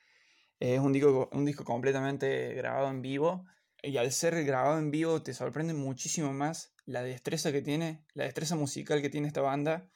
Es 0.60 0.79
un 0.79 0.93
disco, 0.93 1.29
un 1.31 1.45
disco 1.45 1.65
completamente 1.65 2.53
grabado 2.53 2.89
en 2.89 3.01
vivo. 3.01 3.45
Y 3.81 3.98
al 3.98 4.12
ser 4.12 4.43
grabado 4.43 4.77
en 4.77 4.91
vivo 4.91 5.24
te 5.24 5.33
sorprende 5.33 5.74
muchísimo 5.74 6.31
más 6.31 6.75
la 6.86 7.01
destreza 7.01 7.51
que 7.51 7.62
tiene, 7.62 8.05
la 8.13 8.25
destreza 8.25 8.55
musical 8.55 9.01
que 9.01 9.10
tiene 9.10 9.27
esta 9.27 9.41
banda 9.41 9.89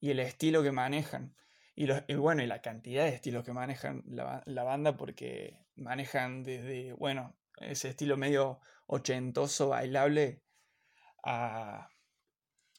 y 0.00 0.10
el 0.10 0.20
estilo 0.20 0.62
que 0.62 0.72
manejan. 0.72 1.34
Y, 1.80 1.86
los- 1.86 2.02
y 2.08 2.14
bueno, 2.16 2.42
y 2.42 2.46
la 2.48 2.60
cantidad 2.60 3.04
de 3.04 3.10
estilos 3.10 3.44
que 3.44 3.52
manejan 3.52 4.02
la, 4.08 4.24
ba- 4.24 4.42
la 4.46 4.64
banda, 4.64 4.96
porque 4.96 5.60
manejan 5.76 6.42
desde, 6.42 6.92
bueno, 6.94 7.36
ese 7.60 7.90
estilo 7.90 8.16
medio 8.16 8.58
ochentoso, 8.88 9.68
bailable, 9.68 10.42
a, 11.22 11.88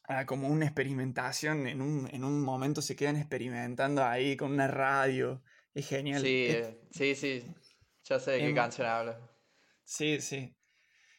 a 0.03 0.25
como 0.25 0.49
una 0.49 0.65
experimentación. 0.65 1.65
En 1.67 1.81
un, 1.81 2.09
en 2.13 2.25
un 2.25 2.41
momento 2.43 2.81
se 2.81 2.97
quedan 2.97 3.15
experimentando 3.15 4.03
ahí 4.03 4.35
con 4.35 4.51
una 4.51 4.67
radio. 4.67 5.43
Es 5.73 5.87
genial. 5.87 6.21
Sí, 6.21 6.45
Es- 6.45 6.55
eh, 6.57 6.81
sí, 6.91 7.15
sí. 7.15 7.55
Ya 8.03 8.19
sé 8.19 8.31
de 8.31 8.39
qué 8.39 8.43
Em, 8.47 8.55
canción 8.55 8.87
hablas. 8.87 9.17
Sí, 9.83 10.21
sí. 10.21 10.55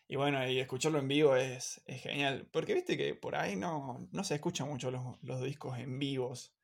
Y 0.09 0.17
bueno, 0.17 0.47
y 0.49 0.61
escucharlo 0.61 0.99
en 0.99 1.09
vivo 1.09 1.37
es, 1.37 1.83
es 1.87 2.03
genial. 2.03 2.49
Porque 2.53 2.75
viste 2.75 2.97
que 2.97 3.15
por 3.15 3.37
ahí 3.37 3.57
no, 3.57 4.09
no 4.13 4.25
se 4.25 4.35
escuchan 4.37 4.69
mucho 4.69 4.91
los, 4.91 5.03
los 5.23 5.43
discos 5.43 5.79
en 5.79 5.99
vivos. 5.99 6.60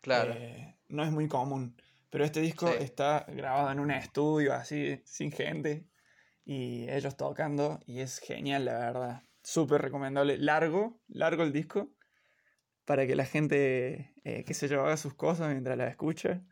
Claro. 0.00 0.34
Eh, 0.36 0.76
no 0.88 1.04
es 1.04 1.10
muy 1.10 1.28
común. 1.28 1.80
Pero 2.10 2.24
este 2.24 2.40
disco 2.40 2.66
Sí. 2.68 2.74
está 2.80 3.24
grabado 3.28 3.70
en 3.70 3.78
un 3.80 3.90
estudio 3.90 4.54
así, 4.54 5.00
sin 5.04 5.30
gente. 5.30 5.86
Y 6.44 6.88
ellos 6.90 7.16
tocando. 7.16 7.78
Y 7.86 8.00
es 8.00 8.18
genial, 8.18 8.64
la 8.64 8.78
verdad. 8.78 9.22
Súper 9.42 9.80
recomendable. 9.82 10.36
Largo, 10.38 11.00
largo 11.08 11.42
el 11.44 11.52
disco. 11.52 11.90
Para 12.84 13.06
que 13.06 13.14
la 13.14 13.24
gente, 13.24 14.14
eh, 14.24 14.44
qué 14.44 14.54
sé 14.54 14.66
yo, 14.66 14.80
haga 14.84 14.96
sus 14.96 15.14
cosas 15.14 15.50
mientras 15.50 15.76
la 15.78 15.86
escucha. 15.86 16.42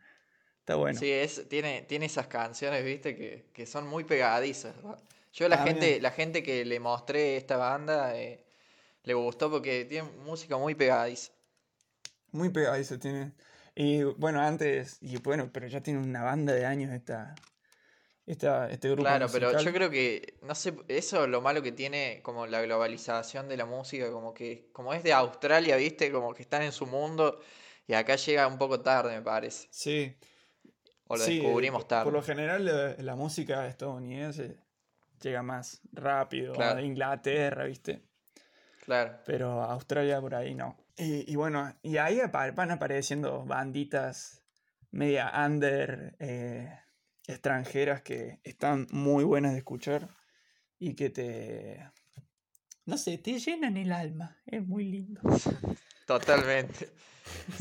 Está 0.59 0.75
bueno. 0.75 0.97
Sí, 0.99 1.11
es, 1.11 1.49
tiene, 1.49 1.81
tiene 1.81 2.05
esas 2.05 2.27
canciones, 2.27 2.85
viste, 2.85 3.15
que, 3.17 3.49
que 3.51 3.65
son 3.65 3.87
muy 3.87 4.05
pegadizas. 4.05 4.75
Yo 5.33 5.49
la 5.49 5.61
Ah, 5.61 5.65
gente, 5.65 5.87
bien. 5.89 6.03
la 6.03 6.11
gente 6.11 6.41
que 6.43 6.63
le 6.63 6.79
mostré 6.79 7.35
esta 7.35 7.57
banda 7.57 8.15
eh, 8.15 8.45
le 9.03 9.13
gustó 9.15 9.49
porque 9.51 9.83
tiene 9.85 10.07
música 10.23 10.57
muy 10.57 10.75
pegadiza. 10.75 11.33
Muy 12.31 12.49
pegadizo 12.49 12.99
tiene. 12.99 13.33
Y 13.75 14.03
bueno, 14.03 14.41
antes, 14.41 14.97
y 15.01 15.17
bueno, 15.17 15.49
pero 15.53 15.67
ya 15.67 15.81
tiene 15.81 15.99
una 15.99 16.23
banda 16.23 16.53
de 16.53 16.65
años 16.65 16.91
esta, 16.91 17.33
esta, 18.25 18.69
este 18.69 18.89
grupo 18.89 19.03
Claro, 19.03 19.27
pero 19.31 19.57
yo 19.57 19.71
creo 19.71 19.89
que, 19.89 20.37
no 20.41 20.53
sé, 20.53 20.73
eso 20.87 21.23
es 21.23 21.29
lo 21.29 21.41
malo 21.41 21.61
que 21.61 21.71
tiene 21.71 22.19
como 22.21 22.45
la 22.45 22.61
globalización 22.61 23.47
de 23.47 23.57
la 23.57 23.65
música, 23.65 24.11
como 24.11 24.33
que, 24.33 24.69
como 24.73 24.93
es 24.93 25.03
de 25.03 25.13
Australia, 25.13 25.77
viste, 25.77 26.11
como 26.11 26.33
que 26.33 26.41
están 26.41 26.63
en 26.63 26.71
su 26.71 26.85
mundo 26.85 27.39
y 27.87 27.93
acá 27.93 28.15
llega 28.17 28.47
un 28.47 28.57
poco 28.57 28.81
tarde, 28.81 29.15
me 29.15 29.21
parece. 29.21 29.67
Sí, 29.71 30.15
O 31.07 31.15
lo 31.15 31.23
sí, 31.23 31.39
descubrimos 31.39 31.87
tarde. 31.87 32.03
Por 32.03 32.13
lo 32.13 32.21
general 32.21 32.65
la, 32.65 32.95
la 32.97 33.15
música 33.15 33.65
estadounidense 33.67 34.57
llega 35.21 35.41
más 35.41 35.81
rápido, 35.93 36.53
Claro. 36.53 36.79
a 36.79 36.81
Inglaterra, 36.81 37.65
¿viste? 37.65 38.03
Claro. 38.85 39.19
Pero 39.25 39.61
Australia 39.63 40.19
por 40.19 40.35
ahí 40.35 40.53
no. 40.53 40.77
Y, 41.01 41.33
bueno, 41.37 41.73
y 41.81 41.95
ahí 41.95 42.19
van 42.53 42.71
apareciendo 42.71 43.45
banditas 43.45 44.43
media 44.91 45.31
under 45.45 46.15
eh, 46.19 46.77
extranjeras 47.25 48.01
que 48.01 48.41
están 48.43 48.85
muy 48.91 49.23
buenas 49.23 49.53
de 49.53 49.59
escuchar 49.59 50.09
y 50.77 50.95
que 50.95 51.09
te... 51.09 51.89
No 52.85 52.97
sé, 52.97 53.17
te 53.17 53.39
llenan 53.39 53.77
el 53.77 53.93
alma. 53.93 54.37
Es 54.45 54.65
muy 54.65 54.83
lindo. 54.83 55.21
Totalmente. 56.05 56.89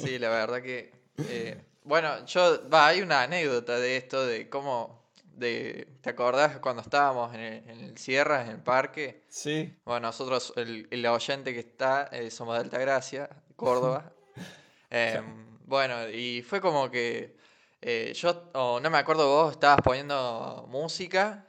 Sí, 0.00 0.18
la 0.18 0.30
verdad 0.30 0.62
que. 0.62 0.90
eh, 1.18 1.60
bueno, 1.84 2.24
yo. 2.26 2.62
Hay 2.72 3.02
una 3.02 3.22
anécdota 3.22 3.78
de 3.78 3.96
esto, 3.98 4.26
de 4.26 4.48
cómo. 4.48 5.07
De, 5.38 5.86
¿Te 6.00 6.10
acordás 6.10 6.58
cuando 6.58 6.82
estábamos 6.82 7.32
en 7.34 7.40
el, 7.40 7.68
en 7.70 7.80
el 7.84 7.98
Sierra, 7.98 8.42
en 8.42 8.48
el 8.48 8.60
parque? 8.62 9.22
Sí, 9.28 9.72
Bueno, 9.84 10.08
nosotros, 10.08 10.52
el, 10.56 10.88
el 10.90 11.06
oyente 11.06 11.54
que 11.54 11.60
está, 11.60 12.08
eh, 12.12 12.30
somos 12.30 12.54
de 12.56 12.60
Altagracia, 12.64 13.28
Córdoba. 13.56 14.12
Em, 14.90 15.58
bueno, 15.66 16.08
y 16.08 16.40
fue 16.42 16.60
como 16.62 16.90
que. 16.90 17.36
eh, 17.82 18.12
yo, 18.14 18.50
o 18.54 18.80
no 18.80 18.88
me 18.90 18.96
acuerdo, 18.98 19.28
vos 19.28 19.52
estabas 19.52 19.80
poniendo 19.82 20.66
música. 20.68 21.44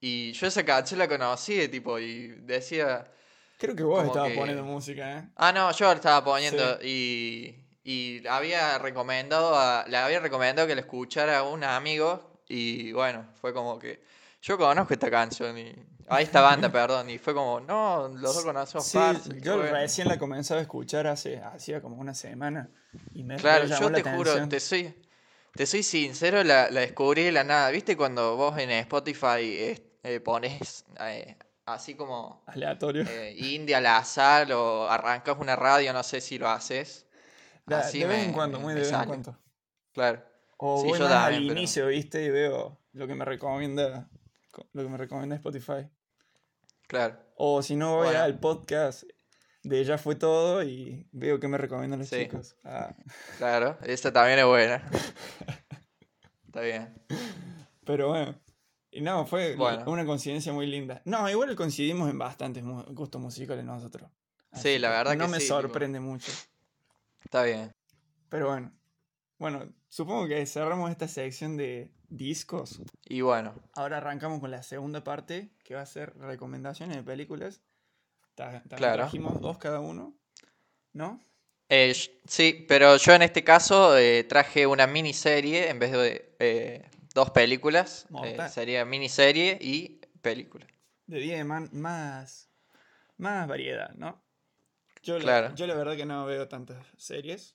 Y 0.00 0.32
yo 0.32 0.46
esa 0.48 0.64
canción 0.64 0.98
la 0.98 1.08
conocí, 1.08 1.68
tipo, 1.68 1.98
y 1.98 2.28
decía. 2.42 3.10
creo 3.56 3.74
que 3.76 3.82
vos 3.84 4.04
estabas 4.04 4.30
que- 4.30 4.34
poniendo 4.36 4.64
música, 4.64 5.18
¿eh? 5.18 5.28
Ah, 5.36 5.52
no, 5.52 5.70
yo 5.72 5.86
la 5.86 5.92
estaba 5.94 6.24
poniendo 6.24 6.78
y, 6.82 7.64
y 7.84 8.26
había 8.26 8.78
recomendado 8.78 9.54
a, 9.56 9.84
le 9.88 9.96
había 9.96 10.18
recomendado 10.20 10.66
que 10.68 10.74
la 10.74 10.80
escuchara 10.82 11.38
a 11.38 11.42
un 11.44 11.62
amigo 11.64 12.35
y 12.48 12.92
bueno, 12.92 13.26
fue 13.40 13.52
como 13.52 13.78
que 13.78 14.02
yo 14.42 14.56
conozco 14.58 14.92
esta 14.94 15.10
canción 15.10 15.58
y 15.58 15.74
a 16.08 16.20
esta 16.20 16.40
banda, 16.40 16.70
perdón, 16.72 17.10
y 17.10 17.18
fue 17.18 17.34
como, 17.34 17.60
no, 17.60 18.08
los 18.08 18.34
dos 18.34 18.44
conocemos 18.44 18.86
Sí, 18.86 18.98
Parcels, 18.98 19.42
qué 19.42 19.50
yo 19.50 19.56
bueno". 19.56 19.72
recién 19.72 20.08
la 20.08 20.18
comenzaba 20.18 20.60
a 20.60 20.62
escuchar 20.62 21.06
hace 21.06 21.38
hacía 21.38 21.80
como 21.80 21.96
una 21.96 22.14
semana 22.14 22.70
y 23.14 23.24
me 23.24 23.36
Claro, 23.36 23.66
yo 23.66 23.90
te 23.92 24.02
juro, 24.02 24.48
te 24.48 24.60
soy, 24.60 24.94
te 25.54 25.66
soy 25.66 25.82
sincero, 25.82 26.44
la, 26.44 26.70
la 26.70 26.80
descubrí 26.80 27.24
de 27.24 27.32
la 27.32 27.44
nada. 27.44 27.70
¿Viste 27.70 27.96
cuando 27.96 28.36
vos 28.36 28.56
en 28.58 28.70
Spotify 28.70 29.40
eh, 29.40 29.82
eh, 30.02 30.20
pones 30.20 30.84
eh, 31.00 31.36
así 31.64 31.94
como 31.94 32.42
Aleatorio. 32.46 33.04
eh, 33.08 33.34
India 33.36 33.78
al 33.78 33.86
azar 33.86 34.52
o 34.52 34.88
arrancas 34.88 35.36
una 35.40 35.56
radio, 35.56 35.92
no 35.92 36.02
sé 36.02 36.20
si 36.20 36.38
lo 36.38 36.48
haces? 36.48 37.06
Así 37.66 37.98
de 37.98 38.06
vez 38.06 38.28
en 38.28 38.32
cuando, 38.32 38.60
muy 38.60 38.74
de 38.74 38.80
vez 38.80 38.92
en 38.92 39.04
cuando. 39.04 39.36
Claro. 39.92 40.35
O 40.58 40.80
Sí, 40.82 40.88
voy 40.88 40.98
yo 40.98 41.04
más 41.04 41.12
al 41.12 41.22
también, 41.32 41.48
pero- 41.48 41.58
inicio, 41.58 41.86
¿viste? 41.88 42.24
Y 42.24 42.30
veo 42.30 42.78
lo 42.92 43.06
que 43.06 43.14
me 43.14 43.24
recomienda 43.24 44.08
lo 44.72 44.82
que 44.82 44.88
me 44.88 44.96
recomienda 44.96 45.36
Spotify. 45.36 45.88
Claro, 46.86 47.18
O 47.36 47.62
si 47.62 47.76
no, 47.76 47.96
voy 47.96 48.06
Bueno. 48.06 48.22
al 48.22 48.38
podcast 48.40 49.02
de 49.62 49.84
Ya 49.84 49.98
fue 49.98 50.14
todo 50.14 50.62
y 50.62 51.06
veo 51.12 51.38
que 51.40 51.48
me 51.48 51.58
recomiendan 51.58 51.98
los 51.98 52.08
Sí. 52.08 52.20
chicos. 52.20 52.56
Ah, 52.64 52.94
claro, 53.36 53.76
esa 53.82 54.12
también 54.12 54.38
es 54.38 54.46
buena. 54.46 54.82
Está 56.46 56.60
bien. 56.62 56.94
pero 57.84 58.08
bueno. 58.08 58.34
Y 58.90 59.02
no, 59.02 59.26
fue 59.26 59.56
Bueno. 59.56 59.84
una 59.90 60.06
coincidencia 60.06 60.52
muy 60.54 60.66
linda. 60.66 61.02
No, 61.04 61.28
igual 61.28 61.54
coincidimos 61.54 62.08
en 62.08 62.18
bastantes 62.18 62.64
gustos 62.64 63.20
musicales 63.20 63.62
nosotros. 63.64 64.10
Sí, 64.54 64.58
Así 64.70 64.78
la 64.78 64.88
que 64.88 64.96
verdad 64.96 65.16
no 65.16 65.24
que 65.26 65.30
me 65.32 65.40
sí, 65.40 65.46
tipo. 65.46 65.60
sorprende 65.60 66.00
mucho. 66.00 66.32
Está 67.22 67.42
bien. 67.42 67.72
Pero 68.30 68.46
bueno. 68.48 68.72
Bueno, 69.38 69.70
supongo 69.88 70.28
que 70.28 70.44
cerramos 70.46 70.90
esta 70.90 71.08
sección 71.08 71.56
de 71.56 71.90
discos. 72.08 72.80
Y 73.04 73.20
bueno, 73.20 73.54
Ahora 73.74 73.98
arrancamos 73.98 74.40
con 74.40 74.50
la 74.50 74.62
segunda 74.62 75.02
parte, 75.04 75.50
que 75.64 75.74
va 75.74 75.82
a 75.82 75.86
ser 75.86 76.16
recomendaciones 76.18 76.96
de 76.96 77.02
películas. 77.02 77.60
Claro. 78.34 79.02
Trajimos 79.04 79.40
dos 79.40 79.56
cada 79.58 79.80
uno, 79.80 80.14
¿no? 80.92 81.20
eh, 81.68 81.94
sí, 82.26 82.64
pero 82.68 82.96
yo 82.96 83.12
en 83.14 83.22
este 83.22 83.42
caso 83.42 83.96
eh, 83.98 84.22
traje 84.24 84.66
una 84.66 84.86
miniserie 84.86 85.68
en 85.70 85.78
vez 85.78 85.90
de 85.92 86.36
eh, 86.38 86.90
dos 87.14 87.30
películas. 87.30 88.06
sería 88.50 88.84
miniserie 88.84 89.58
y 89.60 90.00
película. 90.20 90.66
De 91.06 91.18
día 91.18 91.36
de 91.38 91.44
man- 91.44 91.70
más, 91.72 92.48
más 93.16 93.48
variedad, 93.48 93.90
¿no? 93.94 94.22
Yo, 95.02 95.16
la- 95.18 95.22
Claro. 95.24 95.54
yo 95.54 95.66
la 95.66 95.74
verdad 95.74 95.96
que 95.96 96.04
no 96.06 96.26
veo 96.26 96.46
tantas 96.46 96.84
series. 96.98 97.54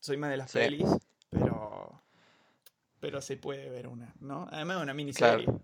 Soy 0.00 0.16
más 0.16 0.30
de 0.30 0.36
las 0.36 0.50
Sí. 0.50 0.58
pelis, 0.58 0.88
pero 3.02 3.20
se 3.20 3.36
puede 3.36 3.68
ver 3.68 3.88
una, 3.88 4.14
¿no? 4.20 4.46
Además 4.52 4.76
de 4.76 4.82
una 4.84 4.94
miniserie. 4.94 5.44
Claro. 5.44 5.60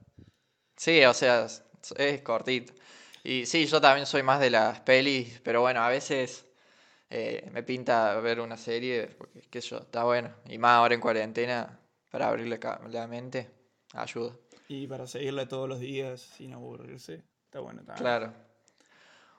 Sí, 0.77 1.05
o 1.05 1.15
sea, 1.15 1.45
es, 1.45 1.63
es 1.97 2.21
cortito. 2.23 2.73
Y 3.23 3.47
sí, 3.47 3.65
yo 3.67 3.81
también 3.81 4.07
soy 4.07 4.25
más 4.25 4.41
de 4.41 4.51
las 4.51 4.81
pelis, 4.81 5.41
pero 5.45 5.61
bueno, 5.61 5.81
a 5.81 5.89
veces 5.89 6.45
eh, 7.09 7.49
me 7.53 7.63
pinta 7.63 8.19
ver 8.19 8.41
una 8.41 8.57
serie, 8.57 9.07
porque 9.07 9.43
qué 9.49 9.63
sé 9.63 9.69
yo, 9.69 9.79
está 9.79 10.03
bueno. 10.03 10.35
Y 10.49 10.59
más 10.59 10.73
ahora 10.73 10.97
en 10.97 11.01
cuarentena, 11.01 11.79
para 12.11 12.27
abrirle 12.27 12.59
la 12.91 13.07
mente, 13.07 13.49
ayuda. 13.95 14.35
Y 14.67 14.89
para 14.89 15.07
seguirla 15.07 15.47
todos 15.47 15.69
los 15.69 15.79
días 15.79 16.21
sin 16.21 16.53
aburrirse, 16.53 17.23
está 17.45 17.61
bueno 17.61 17.85
también. 17.85 17.99
Claro. 17.99 18.33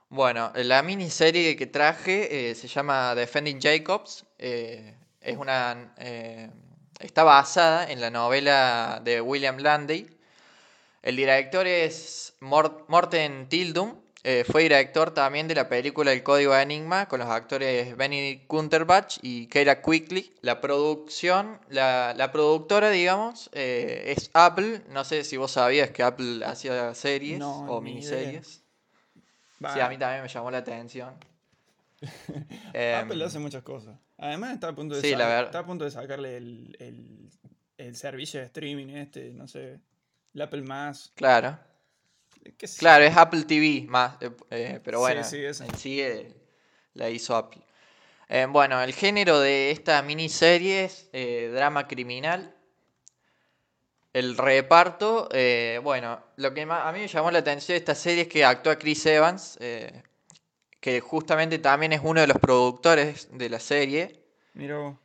Bueno, 0.08 0.53
la 0.56 0.82
miniserie 0.84 1.58
que 1.58 1.68
traje 1.68 2.50
eh, 2.50 2.56
se 2.56 2.70
llama 2.70 3.13
Defending 3.13 3.60
Jacobs. 3.60 4.25
eh, 4.38 4.96
es 5.20 5.36
una. 5.36 5.94
Eh, 7.00 7.06
está 7.06 7.24
basada 7.24 7.89
en 7.91 8.01
la 8.01 8.10
novela 8.10 9.01
de 9.03 9.22
William 9.22 9.58
Landay. 9.58 10.08
El 11.01 11.15
director 11.15 11.65
es 11.68 12.34
Mor- 12.41 12.86
Morten 12.88 13.48
Tildum. 13.48 13.96
eh, 14.24 14.44
fue 14.50 14.63
director 14.63 15.12
también 15.13 15.48
de 15.48 15.56
la 15.56 15.70
película 15.70 16.12
El 16.12 16.24
Código 16.24 16.53
Enigma 16.53 17.08
con 17.08 17.22
los 17.22 17.29
actores 17.29 17.96
Benedict 17.96 18.48
Cumberbatch 18.48 19.18
y 19.22 19.48
Keira 19.48 19.82
Quickly. 19.82 20.36
La 20.41 20.60
producción, 20.60 21.58
la, 21.70 22.13
la 22.18 22.29
productora, 22.34 22.89
digamos, 22.89 23.50
eh, 23.53 24.13
es 24.18 24.29
Apple. 24.34 24.82
No 24.89 25.06
sé 25.06 25.24
si 25.24 25.38
vos 25.38 25.51
sabías 25.51 25.91
que 25.91 26.03
Apple 26.03 26.44
hacía 26.46 26.94
series 26.96 27.39
No, 27.39 27.65
o 27.72 27.79
miniseries. 27.79 28.62
Sí, 29.62 29.79
a 29.79 29.88
mí 29.89 29.98
también 29.98 30.22
me 30.22 30.27
llamó 30.27 30.51
la 30.51 30.58
atención. 30.60 31.13
Em, 32.74 33.06
Apple 33.06 33.24
hace 33.24 33.39
muchas 33.39 33.63
cosas. 33.63 33.96
Además 34.20 34.54
está 34.54 34.70
a 34.70 34.76
punto 34.76 34.96
de, 34.96 35.02
Sí, 35.02 35.14
está 35.14 35.60
a 35.60 35.66
punto 35.66 35.86
de 35.86 35.92
sacarle 35.92 36.38
el, 36.38 36.76
el, 36.80 37.30
el 37.78 37.96
servicio 37.96 38.40
de 38.40 38.46
streaming 38.48 38.90
este, 38.90 39.34
no 39.34 39.48
sé, 39.48 39.80
el 40.34 40.42
Apple 40.42 40.62
más. 40.64 41.12
Claro, 41.16 41.58
sé 42.60 42.80
claro, 42.80 43.06
es 43.06 43.16
Apple 43.16 43.44
TV 43.44 43.86
más, 43.88 44.22
eh, 44.22 44.32
eh, 44.50 44.80
pero 44.84 45.00
bueno, 45.00 45.24
sí, 45.24 45.38
esa. 45.38 45.66
en 45.66 45.76
sí 45.76 46.02
eh, 46.02 46.36
la 46.94 47.10
hizo 47.10 47.36
Apple. 47.36 47.62
Eh, 48.28 48.46
bueno, 48.48 48.82
el 48.82 48.94
género 48.94 49.40
de 49.40 49.72
esta 49.72 50.02
miniserie 50.04 50.86
es 50.86 51.10
eh, 51.14 51.50
drama 51.54 51.88
criminal. 51.88 52.56
El 54.14 54.38
reparto, 54.38 55.30
eh, 55.32 55.80
bueno, 55.84 56.24
lo 56.36 56.54
que 56.54 56.62
a 56.62 56.92
mí 56.92 57.00
me 57.00 57.08
llamó 57.08 57.32
la 57.32 57.40
atención 57.40 57.74
de 57.74 57.80
esta 57.80 57.96
serie 57.96 58.24
es 58.24 58.28
que 58.28 58.44
actúa 58.44 58.78
Chris 58.78 59.06
Evans, 59.06 59.58
eh, 59.62 60.04
que 60.80 61.02
justamente 61.02 61.60
también 61.60 61.94
es 61.94 62.02
uno 62.04 62.22
de 62.22 62.28
los 62.28 62.38
productores 62.38 63.28
de 63.32 63.50
la 63.50 63.60
serie. 63.60 64.24
Mira. 64.54 64.98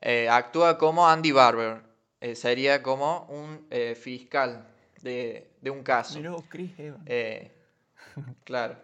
Eh, 0.00 0.28
actúa 0.28 0.78
como 0.78 1.08
Andy 1.08 1.32
Barber. 1.32 1.82
eh, 2.20 2.34
sería 2.34 2.82
como 2.82 3.26
un 3.28 3.66
eh, 3.70 3.94
fiscal 3.94 4.66
de, 5.02 5.50
de 5.60 5.70
un 5.70 5.82
caso. 5.82 6.20
Vos, 6.22 6.44
Chris 6.48 6.72
Evans. 6.78 7.04
Claro. 8.44 8.76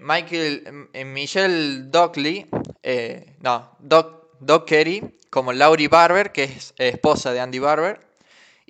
Michael, 0.00 0.88
Michelle 1.06 1.90
Dockley, 1.90 2.46
no, 3.40 3.76
Doc, 3.78 4.38
Doc 4.40 4.66
Kerry, 4.66 5.18
como 5.28 5.52
Laurie 5.52 5.88
Barber, 5.88 6.32
que 6.32 6.44
es 6.44 6.74
esposa 6.78 7.32
de 7.32 7.40
Andy 7.40 7.58
Barber, 7.58 8.00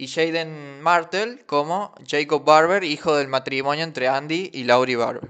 y 0.00 0.08
Jaden 0.08 0.80
Martell 0.80 1.44
como 1.44 1.94
Jacob 2.08 2.42
Barber, 2.44 2.84
hijo 2.84 3.16
del 3.16 3.28
matrimonio 3.28 3.84
entre 3.84 4.08
Andy 4.08 4.50
y 4.54 4.64
Laurie 4.64 4.96
Barber. 4.96 5.28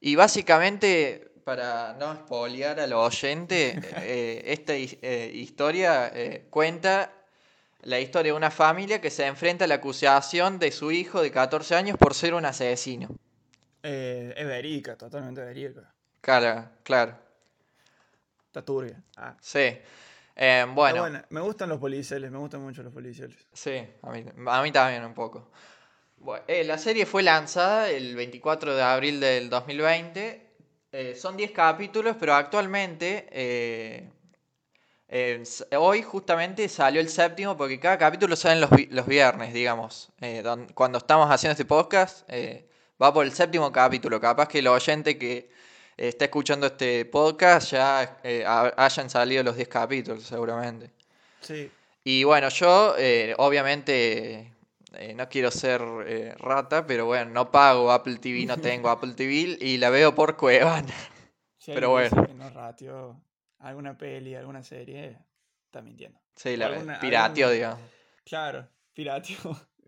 Y 0.00 0.16
básicamente, 0.16 1.30
para 1.44 1.92
no 1.94 2.12
espolear 2.12 2.80
al 2.80 2.92
oyente, 2.92 3.78
eh, 3.98 4.42
esta 4.46 4.74
his- 4.76 4.98
eh, 5.02 5.30
historia 5.34 6.10
eh, 6.12 6.46
cuenta 6.50 7.12
la 7.82 8.00
historia 8.00 8.32
de 8.32 8.36
una 8.36 8.50
familia 8.50 9.00
que 9.00 9.10
se 9.10 9.24
enfrenta 9.26 9.66
a 9.66 9.68
la 9.68 9.76
acusación 9.76 10.58
de 10.58 10.72
su 10.72 10.90
hijo 10.90 11.22
de 11.22 11.30
14 11.30 11.76
años 11.76 11.96
por 11.96 12.14
ser 12.14 12.34
un 12.34 12.44
asesino. 12.46 13.08
Eh, 13.84 14.34
es 14.36 14.46
verídica, 14.46 14.96
totalmente 14.96 15.42
verídica. 15.42 15.92
Claro, 16.20 16.68
claro. 16.82 17.16
Está 18.46 18.62
turbia. 18.64 19.00
Ah, 19.16 19.36
Sí. 19.40 19.78
Eh, 20.42 20.64
bueno. 20.74 21.06
Me 21.28 21.40
gustan 21.42 21.68
los 21.68 21.78
policiales, 21.78 22.30
me 22.30 22.38
gustan 22.38 22.62
mucho 22.62 22.82
los 22.82 22.92
policiales. 22.94 23.36
sí, 23.52 23.86
a 24.02 24.10
mí, 24.10 24.24
a 24.46 24.62
mí 24.62 24.72
también 24.72 25.04
un 25.04 25.12
poco. 25.12 25.50
Bueno, 26.16 26.42
eh, 26.48 26.64
la 26.64 26.78
serie 26.78 27.04
fue 27.04 27.22
lanzada 27.22 27.90
el 27.90 28.16
24 28.16 28.74
de 28.74 28.82
abril 28.82 29.20
del 29.20 29.50
2020. 29.50 30.46
Eh, 30.92 31.14
son 31.14 31.36
10 31.36 31.50
capítulos, 31.50 32.16
pero 32.18 32.34
actualmente, 32.34 33.28
eh, 33.30 34.08
hoy 35.76 36.02
justamente 36.02 36.68
salió 36.70 37.02
el 37.02 37.10
séptimo, 37.10 37.54
porque 37.56 37.78
cada 37.78 37.98
capítulo 37.98 38.34
sale 38.34 38.60
los, 38.60 38.70
los 38.90 39.06
viernes, 39.06 39.52
digamos. 39.52 40.10
Don- 40.42 40.68
cuando 40.72 40.96
estamos 40.98 41.30
haciendo 41.30 41.52
este 41.52 41.66
podcast, 41.66 42.26
va 43.00 43.12
por 43.12 43.26
el 43.26 43.32
séptimo 43.32 43.70
capítulo. 43.72 44.18
Capaz 44.20 44.48
que 44.48 44.60
el 44.60 44.68
oyente 44.68 45.18
que 45.18 45.50
está 46.08 46.24
escuchando 46.26 46.66
este 46.66 47.04
podcast 47.04 47.72
ya 47.72 48.18
eh, 48.22 48.44
ha- 48.46 48.72
hayan 48.76 49.10
salido 49.10 49.42
los 49.42 49.56
10 49.56 49.68
capítulos, 49.68 50.22
seguramente. 50.24 50.90
Sí. 51.40 51.70
Y 52.04 52.24
bueno, 52.24 52.48
yo 52.48 52.94
eh, 52.98 53.34
obviamente 53.38 54.52
eh, 54.94 55.14
no 55.14 55.28
quiero 55.28 55.50
ser 55.50 55.80
rata, 56.38 56.86
pero 56.86 57.06
bueno, 57.06 57.30
no 57.30 57.50
pago 57.50 57.92
Apple 57.92 58.16
TV, 58.16 58.46
no 58.46 58.56
tengo 58.60 58.88
Apple 58.88 59.12
TV 59.14 59.58
y 59.60 59.76
la 59.78 59.90
veo 59.90 60.14
por 60.14 60.36
Cuevana. 60.36 60.92
Si 61.62 61.72
Pero 61.72 61.90
bueno. 61.90 62.24
que 62.26 62.32
no 62.32 62.48
ratio 62.48 63.22
alguna 63.58 63.98
peli, 63.98 64.34
alguna 64.34 64.62
serie, 64.62 65.18
está 65.66 65.82
mintiendo. 65.82 66.18
Sí, 66.34 66.56
la 66.56 66.68
Alguna- 66.68 66.98
pirateo, 66.98 67.48
algún- 67.48 67.54
digamos. 67.54 67.80
Claro, 68.24 68.66
piratio, 68.94 69.36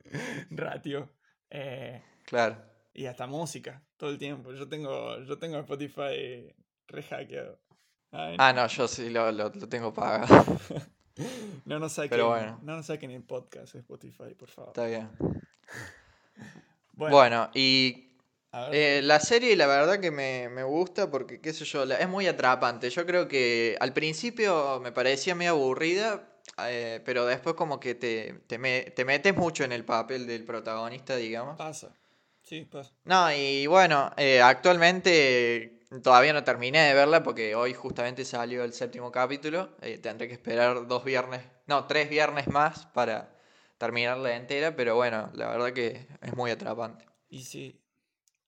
ratio. 0.51 1.09
Claro. 2.27 2.57
y 2.93 3.07
hasta 3.07 3.27
música, 3.27 3.83
todo 4.03 4.11
el 4.11 4.19
tiempo. 4.19 4.53
Yo 4.53 4.69
tengo, 4.69 5.21
yo 5.21 5.39
tengo 5.39 5.59
Spotify 5.59 6.53
re 6.89 7.03
hackeado. 7.05 7.57
Ay, 8.11 8.35
Ah, 8.37 8.53
no, 8.53 8.67
yo 8.67 8.89
sí 8.89 9.09
lo, 9.11 9.31
lo, 9.31 9.49
lo 9.51 9.69
tengo 9.69 9.95
pagado. 9.95 10.27
no 11.67 11.79
nos 11.79 11.93
saquen, 11.93 12.11
pero 12.11 12.31
bueno. 12.31 12.59
no 12.65 12.75
nos 12.75 12.87
saquen 12.87 13.13
el 13.13 13.23
podcast 13.23 13.75
de 13.75 13.79
Spotify, 13.79 14.35
por 14.37 14.49
favor. 14.51 14.71
Está 14.71 14.87
bien. 14.87 15.09
Bueno, 16.95 17.17
Bueno, 17.17 17.51
y 17.55 18.17
Eh, 18.73 19.01
la 19.05 19.19
serie 19.21 19.55
la 19.57 19.67
verdad 19.69 19.99
que 20.01 20.11
me, 20.11 20.49
me 20.51 20.63
gusta 20.65 21.09
porque, 21.11 21.41
qué 21.41 21.53
sé 21.55 21.65
yo, 21.65 21.85
es 21.85 22.09
muy 22.09 22.27
atrapante. 22.27 22.91
Yo 22.91 23.07
creo 23.07 23.29
que 23.29 23.77
al 23.81 23.93
principio 23.95 24.81
me 24.81 24.91
parecía 24.93 25.35
medio 25.37 25.53
aburrida, 25.53 26.29
eh, 26.67 27.01
pero 27.05 27.25
después 27.25 27.55
como 27.55 27.79
que 27.81 27.95
te, 27.95 28.35
te, 28.49 28.59
me- 28.59 28.83
te 28.95 29.05
metes 29.07 29.35
mucho 29.37 29.63
en 29.65 29.71
el 29.73 29.85
papel 29.85 30.27
del 30.27 30.45
protagonista, 30.45 31.15
digamos. 31.17 31.57
pasa. 31.57 31.95
Sí, 32.53 32.67
pasa. 32.67 32.93
No, 33.05 33.33
y 33.35 33.67
bueno, 33.67 34.11
eh, 34.19 34.43
actualmente 34.43 35.81
todavía 36.03 36.35
no 36.35 36.45
terminé 36.45 36.81
de 36.81 36.93
verla 36.93 37.23
porque 37.23 37.55
hoy 37.55 37.73
justamente 37.73 38.27
salió 38.27 38.63
el 38.63 38.75
séptimo 38.75 39.11
capítulo. 39.11 39.75
eh, 39.81 39.97
tendré 39.97 40.29
que 40.29 40.35
esperar 40.35 40.87
dos 40.87 41.03
viernes, 41.03 41.41
no, 41.67 41.87
tres 41.87 42.11
viernes 42.11 42.49
más 42.49 42.85
para 42.93 43.35
terminarla 43.79 44.37
entera, 44.37 44.77
pero 44.77 44.97
bueno, 44.97 45.31
la 45.33 45.49
verdad 45.49 45.73
que 45.73 46.07
es 46.21 46.37
muy 46.37 46.51
atrapante. 46.51 47.07
Y 47.31 47.45
sí, 47.45 47.81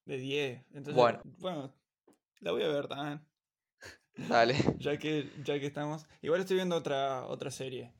de 0.05 0.19
10. 0.19 0.61
Entonces, 0.75 0.97
Bueno. 0.97 1.23
bueno, 1.39 1.73
la 2.41 2.53
voy 2.53 2.63
a 2.63 2.69
ver 2.69 2.87
también. 2.89 3.23
Dale. 4.29 4.55
Ya 4.81 4.99
que, 4.99 5.31
ya 5.45 5.59
que 5.59 5.65
estamos. 5.65 6.05
Igual 6.21 6.43
estoy 6.43 6.57
viendo 6.57 6.77
otra, 6.77 7.25
otra 7.25 7.51
serie. 7.51 7.91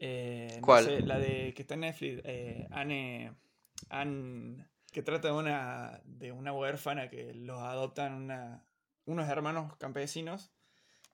Eh, 0.00 0.56
no 0.58 0.66
¿Cuál? 0.66 0.84
sé, 0.86 1.02
la 1.02 1.20
de 1.20 1.52
que 1.54 1.62
está 1.62 1.74
en 1.74 1.80
Netflix. 1.82 2.20
eh, 2.24 2.66
Anne, 2.72 3.32
Anne- 3.90 4.66
que 4.96 5.02
trata 5.02 5.28
de 5.28 5.34
una, 5.34 6.00
de 6.06 6.32
una 6.32 6.54
huérfana 6.54 7.10
que 7.10 7.34
los 7.34 7.60
adoptan 7.60 8.14
una, 8.14 8.64
unos 9.04 9.28
hermanos 9.28 9.76
campesinos. 9.76 10.54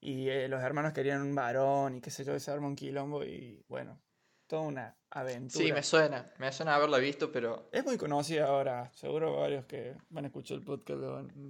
Y 0.00 0.28
eh, 0.28 0.46
los 0.46 0.62
hermanos 0.62 0.92
querían 0.92 1.20
un 1.20 1.34
varón 1.34 1.96
y 1.96 2.00
qué 2.00 2.12
sé 2.12 2.22
yo, 2.24 2.38
se 2.38 2.52
arma 2.52 2.68
un 2.68 2.76
quilombo 2.76 3.24
y 3.24 3.64
bueno, 3.66 4.00
toda 4.46 4.62
una 4.62 4.96
aventura. 5.10 5.64
Sí, 5.64 5.72
me 5.72 5.82
suena, 5.82 6.32
me 6.38 6.52
suena 6.52 6.76
haberla 6.76 6.98
visto, 6.98 7.32
pero 7.32 7.68
Es 7.72 7.84
muy 7.84 7.96
conocida 7.98 8.46
ahora. 8.46 8.88
Seguro 8.94 9.36
varios 9.40 9.64
que 9.64 9.96
van 10.10 10.26
a 10.26 10.28
escuchar 10.28 10.58
el 10.58 10.64
podcast 10.64 11.00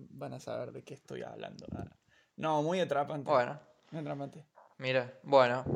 van, 0.09 0.33
a 0.33 0.41
saber 0.41 0.73
de 0.73 0.83
qué 0.85 0.95
estoy 0.95 1.21
hablando. 1.23 1.67
No, 2.37 2.63
muy 2.63 2.81
atrapante. 2.81 3.29
bueno, 3.31 3.61
Muy 3.91 4.01
atrapante. 4.01 4.47
mira, 4.79 5.13
bueno. 5.23 5.67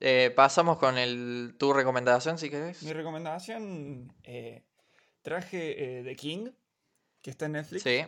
eh, 0.00 0.32
pasamos 0.34 0.78
con 0.78 0.96
el, 0.96 1.56
tu 1.58 1.74
recomendación 1.74 2.38
si 2.38 2.48
querés. 2.48 2.82
Mi 2.84 2.94
recomendación, 2.94 4.14
eh, 4.24 4.64
traje 5.30 5.98
eh, 5.98 6.04
The 6.04 6.14
King, 6.14 6.52
que 7.20 7.30
está 7.30 7.46
en 7.46 7.52
Netflix. 7.52 7.82
Sí, 7.82 7.98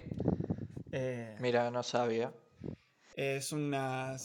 Eh, 0.92 1.36
mira, 1.40 1.68
no 1.72 1.82
sabía. 1.82 2.32
es 3.16 3.50
una, 3.50 4.16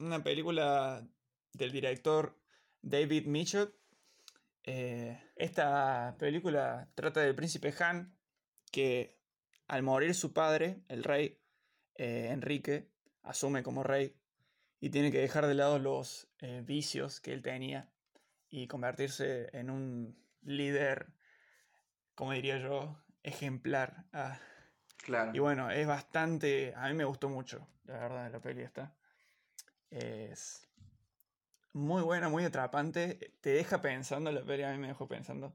una 0.00 0.24
película 0.24 1.06
del 1.52 1.70
director 1.70 2.36
David 2.82 3.26
Mitchell. 3.26 3.72
Eh, 4.64 5.16
esta 5.36 6.16
película 6.18 6.90
trata 6.96 7.20
del 7.20 7.36
príncipe 7.36 7.72
Han, 7.78 8.12
que 8.72 9.20
al 9.68 9.84
morir 9.84 10.12
su 10.16 10.32
padre, 10.32 10.82
el 10.88 11.04
rey 11.04 11.38
eh, 11.94 12.30
Enrique, 12.32 12.90
asume 13.22 13.62
como 13.62 13.84
rey 13.84 14.16
y 14.80 14.90
tiene 14.90 15.12
que 15.12 15.20
dejar 15.20 15.46
de 15.46 15.54
lado 15.54 15.78
los 15.78 16.26
vicios 16.64 17.20
que 17.20 17.32
él 17.32 17.40
tenía 17.40 17.88
y 18.48 18.66
convertirse 18.66 19.48
en 19.56 19.70
un 19.70 20.18
líder, 20.42 21.06
como 22.14 22.32
diría 22.32 22.58
yo, 22.58 22.96
ejemplar. 23.22 24.04
Ah, 24.12 24.38
Claro. 24.98 25.32
y 25.34 25.38
bueno, 25.40 25.70
es 25.70 25.86
bastante. 25.86 26.72
A 26.76 26.88
mí 26.88 26.94
me 26.94 27.04
gustó 27.04 27.28
mucho, 27.28 27.66
la 27.84 27.94
verdad, 27.98 28.30
la 28.30 28.40
peli 28.40 28.62
esta. 28.62 28.94
Es 29.90 30.68
muy 31.72 32.02
buena, 32.02 32.28
muy 32.28 32.44
atrapante. 32.44 33.34
Te 33.40 33.50
deja 33.50 33.80
pensando, 33.82 34.30
la 34.30 34.42
peli 34.44 34.62
a 34.62 34.70
mí 34.72 34.78
me 34.78 34.88
dejó 34.88 35.08
pensando. 35.08 35.54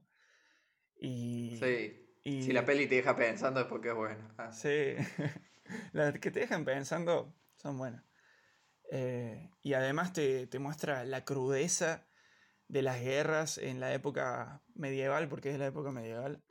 Y. 1.00 1.56
Sí. 1.58 2.14
y- 2.24 2.42
Si 2.42 2.52
la 2.52 2.64
peli 2.64 2.86
te 2.86 2.96
deja 2.96 3.16
pensando 3.16 3.60
es 3.60 3.66
porque 3.66 3.88
es 3.88 3.94
buena. 3.94 4.34
Ah, 4.38 4.52
Sí. 4.52 4.94
Las 5.92 6.18
que 6.18 6.30
te 6.30 6.40
dejan 6.40 6.64
pensando 6.64 7.34
son 7.56 7.76
buenas. 7.78 8.02
Eh, 8.90 9.50
y 9.62 9.74
además 9.74 10.12
te, 10.14 10.46
te 10.46 10.58
muestra 10.58 11.04
la 11.04 11.24
crudeza 11.24 12.06
de 12.68 12.82
las 12.82 13.00
guerras 13.00 13.58
en 13.58 13.80
la 13.80 13.92
época 13.92 14.62
medieval, 14.74 15.28
porque 15.28 15.50
es 15.50 15.58
la 15.58 15.66
época 15.66 15.90
medieval. 15.90 16.42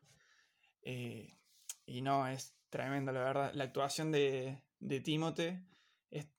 Eh, 0.89 1.37
y 1.85 2.01
no, 2.01 2.25
es 2.29 2.55
tremendo, 2.69 3.11
la 3.11 3.19
verdad. 3.19 3.53
La 3.55 3.65
actuación 3.65 4.09
de, 4.09 4.63
de 4.79 5.01
Timote 5.01 5.61
es 6.09 6.29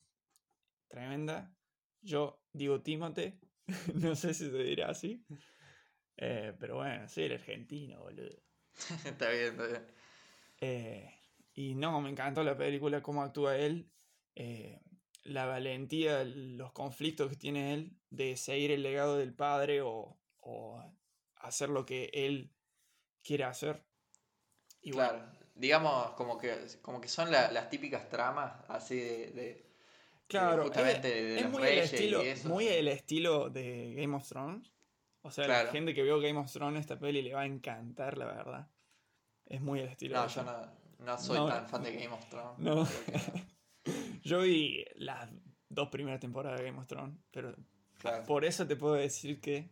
tremenda. 0.88 1.54
Yo 2.00 2.42
digo 2.54 2.80
Timote, 2.80 3.38
no 3.94 4.16
sé 4.16 4.32
si 4.32 4.50
se 4.50 4.62
dirá 4.62 4.88
así. 4.88 5.22
Eh, 6.16 6.54
pero 6.58 6.76
bueno, 6.76 7.06
soy 7.10 7.24
el 7.24 7.34
argentino, 7.34 8.00
boludo. 8.00 8.42
está 9.04 9.28
bien, 9.28 9.48
está 9.48 9.66
bien. 9.66 9.86
Eh, 10.62 11.14
y 11.52 11.74
no, 11.74 12.00
me 12.00 12.08
encantó 12.08 12.42
la 12.42 12.56
película, 12.56 13.02
cómo 13.02 13.22
actúa 13.22 13.58
él, 13.58 13.90
eh, 14.34 14.80
la 15.24 15.44
valentía, 15.44 16.24
los 16.24 16.72
conflictos 16.72 17.28
que 17.28 17.36
tiene 17.36 17.74
él 17.74 17.98
de 18.08 18.34
seguir 18.38 18.70
el 18.70 18.82
legado 18.82 19.18
del 19.18 19.34
padre 19.34 19.82
o, 19.82 20.18
o 20.38 20.82
hacer 21.36 21.68
lo 21.68 21.84
que 21.84 22.10
él 22.14 22.54
quiere 23.22 23.44
hacer. 23.44 23.87
Y 24.88 24.92
bueno, 24.92 25.10
Claro. 25.10 25.38
Digamos, 25.54 26.10
como 26.12 26.38
que, 26.38 26.56
como 26.82 27.00
que 27.00 27.08
son 27.08 27.32
la- 27.32 27.50
las 27.50 27.68
típicas 27.68 28.08
tramas 28.08 28.52
así 28.68 28.96
de. 28.96 29.26
de- 29.32 29.66
claro, 30.28 30.62
justamente 30.64 31.08
es, 31.08 31.14
de 31.14 31.36
es 31.36 31.42
los 31.42 31.50
muy, 31.52 31.62
el 31.68 31.74
y 31.74 31.78
estilo, 31.80 32.20
eso. 32.22 32.48
muy 32.48 32.68
el 32.68 32.88
estilo 32.88 33.50
de 33.50 33.94
Game 33.96 34.14
of 34.16 34.28
Thrones. 34.28 34.72
O 35.22 35.30
sea, 35.32 35.44
Claro. 35.46 35.66
la 35.66 35.72
gente 35.72 35.94
que 35.94 36.02
vio 36.04 36.20
Game 36.20 36.38
of 36.38 36.50
Thrones, 36.52 36.80
esta 36.80 36.96
peli 36.98 37.22
le 37.22 37.34
va 37.34 37.40
a 37.40 37.46
encantar, 37.46 38.16
la 38.16 38.26
verdad. 38.26 38.68
Es 39.46 39.60
muy 39.60 39.80
el 39.80 39.88
estilo. 39.88 40.14
No, 40.16 40.22
de 40.22 40.28
yo 40.32 40.42
no, 40.44 41.04
no 41.04 41.18
soy 41.18 41.38
No. 41.38 41.46
tan 41.48 41.68
fan 41.68 41.82
de 41.82 41.92
Game 41.92 42.14
of 42.14 42.24
Thrones. 42.28 42.58
No. 42.58 42.88
Yo 44.22 44.40
vi 44.42 44.84
las 44.96 45.28
dos 45.68 45.88
primeras 45.88 46.20
temporadas 46.20 46.60
de 46.60 46.66
Game 46.66 46.78
of 46.78 46.86
Thrones, 46.86 47.16
pero 47.30 47.54
Claro. 47.98 48.24
Por 48.26 48.44
eso 48.44 48.64
te 48.64 48.76
puedo 48.76 48.94
decir 48.94 49.40
que 49.40 49.70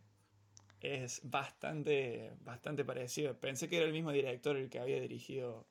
es 0.87 1.20
bastante, 1.25 2.33
bastante 2.40 2.85
parecido. 2.85 3.38
Pensé 3.38 3.68
que 3.68 3.77
era 3.79 3.87
el 3.87 3.92
mismo 3.92 4.12
director 4.12 4.57
el 4.57 4.70
que 4.70 4.79
había 4.79 5.01
dirigido 5.01 5.68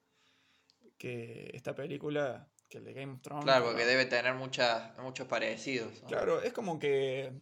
que 0.97 1.51
esta 1.53 1.75
película, 1.75 2.49
que 2.69 2.79
el 2.79 2.85
de 2.85 2.93
Game 2.93 3.13
of 3.13 3.21
Thrones. 3.21 3.45
Claro, 3.45 3.65
porque 3.65 3.85
debe 3.85 4.05
tener 4.05 4.33
muchas, 4.35 4.97
muchos 4.99 5.27
parecidos. 5.27 6.01
¿no? 6.03 6.07
Claro, 6.07 6.41
es 6.41 6.53
como 6.53 6.79
que. 6.79 7.33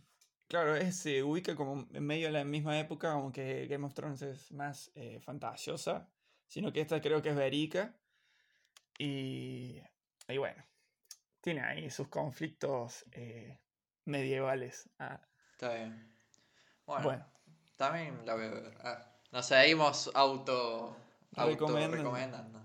Claro, 0.47 0.75
es, 0.75 0.97
se 0.97 1.23
ubica 1.23 1.55
como 1.55 1.87
en 1.93 2.05
medio 2.05 2.27
de 2.27 2.33
la 2.33 2.43
misma 2.43 2.79
época, 2.79 3.13
aunque 3.13 3.67
Game 3.67 3.85
of 3.85 3.93
Thrones 3.93 4.21
es 4.21 4.51
más 4.51 4.91
eh, 4.93 5.19
fantasiosa, 5.19 6.09
sino 6.47 6.71
que 6.71 6.81
esta 6.81 7.01
creo 7.01 7.21
que 7.21 7.29
es 7.29 7.35
verica. 7.35 7.95
Y, 8.99 9.81
y 10.27 10.37
bueno, 10.37 10.63
tiene 11.41 11.61
ahí 11.61 11.89
sus 11.89 12.07
conflictos 12.07 13.05
eh, 13.11 13.59
medievales. 14.05 14.89
Ah, 14.99 15.19
Está 15.53 15.73
bien. 15.73 16.13
Bueno, 16.85 17.03
bueno. 17.03 17.32
También 17.75 18.25
la 18.25 18.35
voy 18.35 18.45
a 18.45 18.49
ver. 18.49 18.77
Ah, 18.83 19.11
nos 19.31 19.45
seguimos 19.45 20.09
auto, 20.13 20.95
auto 21.35 21.49
Recomendando. 21.51 21.97
recomendando. 21.97 22.59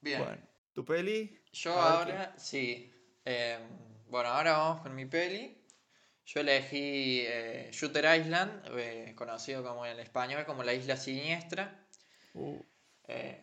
Bien. 0.00 0.22
Bueno, 0.24 0.42
tu 0.72 0.84
peli. 0.84 1.40
Yo 1.52 1.72
A 1.72 2.04
ver 2.04 2.14
ahora, 2.14 2.34
sí. 2.38 2.92
eh, 3.24 3.58
bueno, 4.08 4.28
ahora 4.30 4.52
vamos 4.58 4.82
con 4.82 4.94
mi 4.94 5.06
peli. 5.06 5.62
Yo 6.26 6.40
elegí 6.40 7.22
eh, 7.26 7.70
Shooter 7.72 8.18
Island, 8.20 8.62
eh, 8.76 9.14
conocido 9.16 9.62
como 9.62 9.86
en 9.86 9.98
español 10.00 10.44
como 10.44 10.62
La 10.64 10.74
Isla 10.74 10.96
Siniestra. 10.96 11.86
Uh, 12.34 12.60
Eh, 13.08 13.40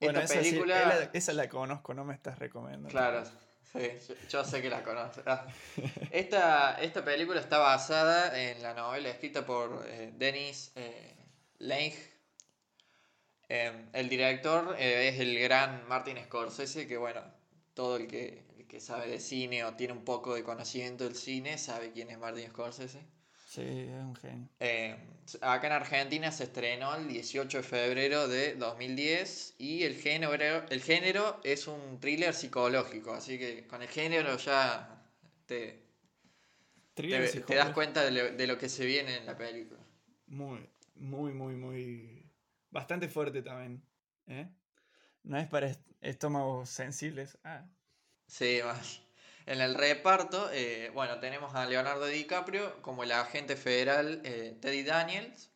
bueno, 0.00 0.20
esta 0.20 0.34
esa, 0.34 0.42
película. 0.44 0.80
esa- 0.98 1.10
esa 1.14 1.32
la 1.32 1.48
conozco, 1.48 1.94
no 1.94 2.04
me 2.04 2.14
estás 2.14 2.38
recomendando. 2.38 2.90
Claro, 2.90 3.24
sí, 3.72 4.14
yo, 4.30 4.44
sé 4.44 4.62
que 4.62 4.70
la 4.70 4.82
conoces. 4.82 5.24
Ah. 5.26 5.46
Esta, 6.10 6.80
esta 6.80 7.04
película 7.04 7.40
está 7.40 7.58
basada 7.58 8.38
en 8.40 8.62
la 8.62 8.74
novela 8.74 9.08
escrita 9.10 9.44
por 9.44 9.84
eh, 9.88 10.12
Denis 10.16 10.72
eh, 10.76 11.14
Lange. 11.58 12.18
Eh, 13.48 13.72
el 13.94 14.08
director 14.08 14.76
eh, 14.78 15.08
es 15.08 15.20
el 15.20 15.38
gran 15.38 15.86
Martin 15.88 16.18
Scorsese, 16.24 16.86
que 16.86 16.98
bueno, 16.98 17.22
todo 17.74 17.96
el 17.96 18.06
que, 18.06 18.44
el 18.58 18.66
que 18.66 18.80
sabe 18.80 19.08
de 19.08 19.20
cine 19.20 19.64
o 19.64 19.74
tiene 19.74 19.94
un 19.94 20.04
poco 20.04 20.34
de 20.34 20.44
conocimiento 20.44 21.04
del 21.04 21.16
cine 21.16 21.56
sabe 21.56 21.92
quién 21.92 22.10
es 22.10 22.18
Martin 22.18 22.48
Scorsese. 22.48 23.17
Sí, 23.58 23.64
es 23.64 23.90
un 24.04 24.14
genio. 24.14 24.48
Eh, 24.60 24.96
acá 25.40 25.66
en 25.66 25.72
Argentina 25.72 26.30
se 26.30 26.44
estrenó 26.44 26.94
el 26.94 27.08
18 27.08 27.58
de 27.58 27.62
febrero 27.64 28.28
de 28.28 28.54
2010 28.54 29.54
y 29.58 29.82
el 29.82 29.96
género, 29.96 30.32
el 30.68 30.80
género 30.82 31.40
es 31.42 31.66
un 31.66 31.98
thriller 31.98 32.32
psicológico, 32.34 33.12
así 33.14 33.36
que 33.38 33.66
con 33.66 33.82
el 33.82 33.88
género 33.88 34.36
ya 34.36 35.02
te, 35.46 35.82
te, 36.94 37.40
te 37.42 37.54
das 37.56 37.70
cuenta 37.70 38.04
de 38.04 38.10
lo, 38.12 38.30
de 38.30 38.46
lo 38.46 38.58
que 38.58 38.68
se 38.68 38.86
viene 38.86 39.16
en 39.16 39.26
la 39.26 39.36
película. 39.36 39.80
Muy, 40.26 40.68
muy, 40.94 41.32
muy, 41.32 41.54
muy. 41.54 42.24
Bastante 42.70 43.08
fuerte 43.08 43.42
también. 43.42 43.82
¿eh? 44.28 44.48
No 45.24 45.36
es 45.38 45.48
para 45.48 45.68
est- 45.68 45.86
estómagos 46.00 46.68
sensibles. 46.70 47.38
Ah, 47.44 47.64
Sí, 48.26 48.60
más. 48.64 49.00
En 49.48 49.62
el 49.62 49.74
reparto, 49.74 50.50
eh, 50.52 50.90
bueno, 50.92 51.20
tenemos 51.20 51.54
a 51.54 51.64
Leonardo 51.64 52.04
DiCaprio 52.04 52.82
como 52.82 53.02
el 53.02 53.12
agente 53.12 53.56
federal 53.56 54.20
eh, 54.22 54.58
Teddy 54.60 54.82
Daniels, 54.82 55.50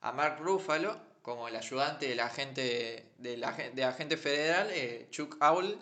a 0.00 0.12
Mark 0.12 0.38
Ruffalo 0.38 0.96
como 1.22 1.48
el 1.48 1.56
ayudante 1.56 2.06
del 2.06 2.20
agente, 2.20 3.14
del 3.18 3.44
de 3.74 3.84
agente 3.84 4.16
federal 4.16 4.68
eh, 4.70 5.08
Chuck 5.10 5.42
Owl 5.42 5.76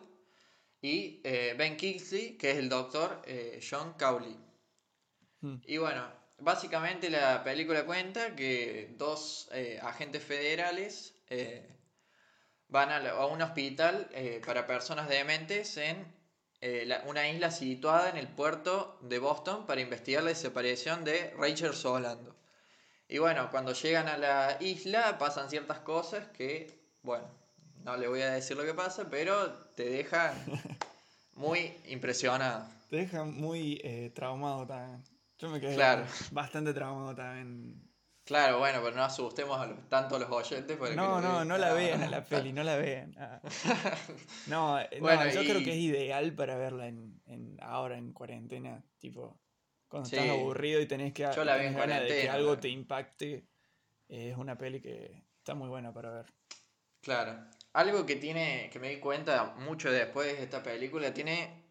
y 0.80 1.20
Ben 1.22 1.76
Kingsley, 1.76 2.38
que 2.38 2.52
es 2.52 2.56
el 2.56 2.70
doctor 2.70 3.20
John 3.60 3.92
Cowley. 3.98 4.38
Hmm. 5.42 5.56
Y 5.66 5.76
bueno, 5.76 6.10
básicamente 6.38 7.10
la 7.10 7.44
película 7.44 7.84
cuenta 7.84 8.34
que 8.34 8.94
dos 8.96 9.50
agentes 9.82 10.24
federales 10.24 11.14
van 12.68 12.88
a, 12.90 13.10
a 13.10 13.26
un 13.26 13.42
hospital 13.42 14.08
para 14.46 14.66
personas 14.66 15.10
dementes 15.10 15.76
en 15.76 16.19
eh, 16.60 16.84
la- 16.86 17.02
una 17.06 17.28
isla 17.28 17.50
situada 17.50 18.10
en 18.10 18.16
el 18.16 18.28
puerto 18.28 18.98
de 19.02 19.18
Boston 19.18 19.66
para 19.66 19.80
investigar 19.80 20.22
la 20.22 20.28
desaparición 20.30 21.04
de 21.04 21.30
Rachel 21.38 21.72
Solando. 21.74 22.36
Y 23.08 23.18
bueno, 23.18 23.50
cuando 23.50 23.72
llegan 23.72 24.08
a 24.08 24.16
la 24.18 24.56
isla 24.60 25.18
pasan 25.18 25.50
ciertas 25.50 25.78
cosas 25.80 26.28
que, 26.28 26.78
bueno, 27.02 27.26
no 27.84 27.96
le 27.96 28.06
voy 28.08 28.20
a 28.22 28.30
decir 28.30 28.56
lo 28.56 28.64
que 28.64 28.74
pasa, 28.74 29.08
pero 29.10 29.52
te 29.74 29.88
dejan 29.88 30.32
muy 31.34 31.72
impresionado. 31.88 32.66
te 32.90 32.96
deja 32.96 33.24
muy 33.24 33.80
eh, 33.82 34.10
traumado 34.14 34.66
también. 34.66 35.02
Yo 35.38 35.48
me 35.48 35.60
quedé 35.60 35.74
Claro. 35.74 36.04
bastante 36.32 36.74
traumado 36.74 37.14
también. 37.14 37.89
Claro, 38.30 38.60
bueno, 38.60 38.78
pero 38.80 38.94
no 38.94 39.02
asustemos 39.02 39.58
a 39.58 39.66
los- 39.66 39.88
tanto 39.88 40.14
a 40.14 40.20
los 40.20 40.30
oyentes. 40.30 40.76
para 40.76 40.90
que 40.90 40.94
No, 40.96 41.20
no, 41.20 41.44
no 41.44 41.58
la 41.58 41.72
vean 41.72 42.00
a 42.04 42.08
la 42.08 42.22
peli, 42.22 42.52
no 42.52 42.62
la 42.62 42.76
vean. 42.76 43.12
Ah. 43.18 43.40
No, 44.46 44.78
eh, 44.78 44.88
no, 44.92 45.00
Bueno, 45.00 45.28
yo 45.30 45.40
creo 45.40 45.58
que 45.64 45.72
es 45.72 45.78
ideal 45.78 46.32
para 46.34 46.56
verla 46.56 46.86
en, 46.86 47.20
en- 47.26 47.58
ahora 47.60 47.98
en 47.98 48.12
cuarentena. 48.12 48.84
Tipo, 49.00 49.36
cuando 49.88 50.08
Sí. 50.08 50.14
estás 50.14 50.30
aburrido 50.30 50.80
y 50.80 50.86
tenés 50.86 51.12
que 51.12 51.28
Yo 51.34 51.44
la 51.44 51.56
vi 51.56 51.66
en 51.66 51.72
tenés 51.74 51.88
ganas 51.88 52.02
de 52.02 52.20
que 52.22 52.30
algo 52.30 52.56
te 52.56 52.68
impacte. 52.68 53.48
es 54.08 54.36
una 54.36 54.56
peli 54.56 54.80
que 54.80 55.24
está 55.38 55.54
muy 55.56 55.68
buena 55.68 55.92
para 55.92 56.10
ver. 56.12 56.26
Claro. 57.00 57.36
Algo 57.72 58.06
que 58.06 58.14
tiene, 58.14 58.70
que 58.72 58.78
me 58.78 58.90
di 58.90 59.00
cuenta 59.00 59.56
mucho 59.58 59.90
después 59.90 60.36
de 60.36 60.44
esta 60.44 60.62
película, 60.62 61.12
tiene, 61.12 61.64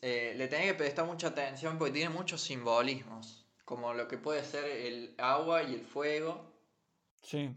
eh, 0.00 0.34
le 0.36 0.48
tenés 0.48 0.66
que 0.66 0.74
prestar 0.74 1.06
mucha 1.06 1.28
atención 1.28 1.78
porque 1.78 1.92
tiene 1.92 2.10
muchos 2.10 2.40
simbolismos, 2.42 3.41
como 3.72 3.94
lo 3.94 4.06
que 4.06 4.18
puede 4.18 4.44
ser 4.44 4.66
el 4.66 5.14
agua 5.16 5.62
y 5.62 5.72
el 5.72 5.86
fuego. 5.86 6.44
Sí. 7.22 7.56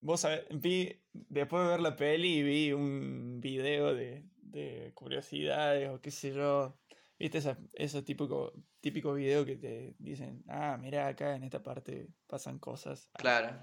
Vos 0.00 0.20
sabés, 0.20 0.44
vi, 0.52 1.02
después 1.12 1.64
de 1.64 1.70
ver 1.70 1.80
la 1.80 1.96
peli, 1.96 2.40
vi 2.44 2.72
un 2.72 3.40
video 3.40 3.92
de, 3.96 4.22
de 4.36 4.92
curiosidades 4.94 5.88
o 5.90 6.00
qué 6.00 6.12
sé 6.12 6.32
yo. 6.32 6.78
¿Viste 7.18 7.38
esa- 7.38 7.58
ese 7.72 8.02
típico, 8.02 8.52
típico 8.80 9.12
video 9.14 9.44
que 9.44 9.56
te 9.56 9.96
dicen, 9.98 10.44
ah, 10.46 10.76
mira 10.80 11.08
acá 11.08 11.34
en 11.34 11.42
esta 11.42 11.64
parte 11.64 12.06
pasan 12.28 12.60
cosas? 12.60 13.10
Claro. 13.14 13.56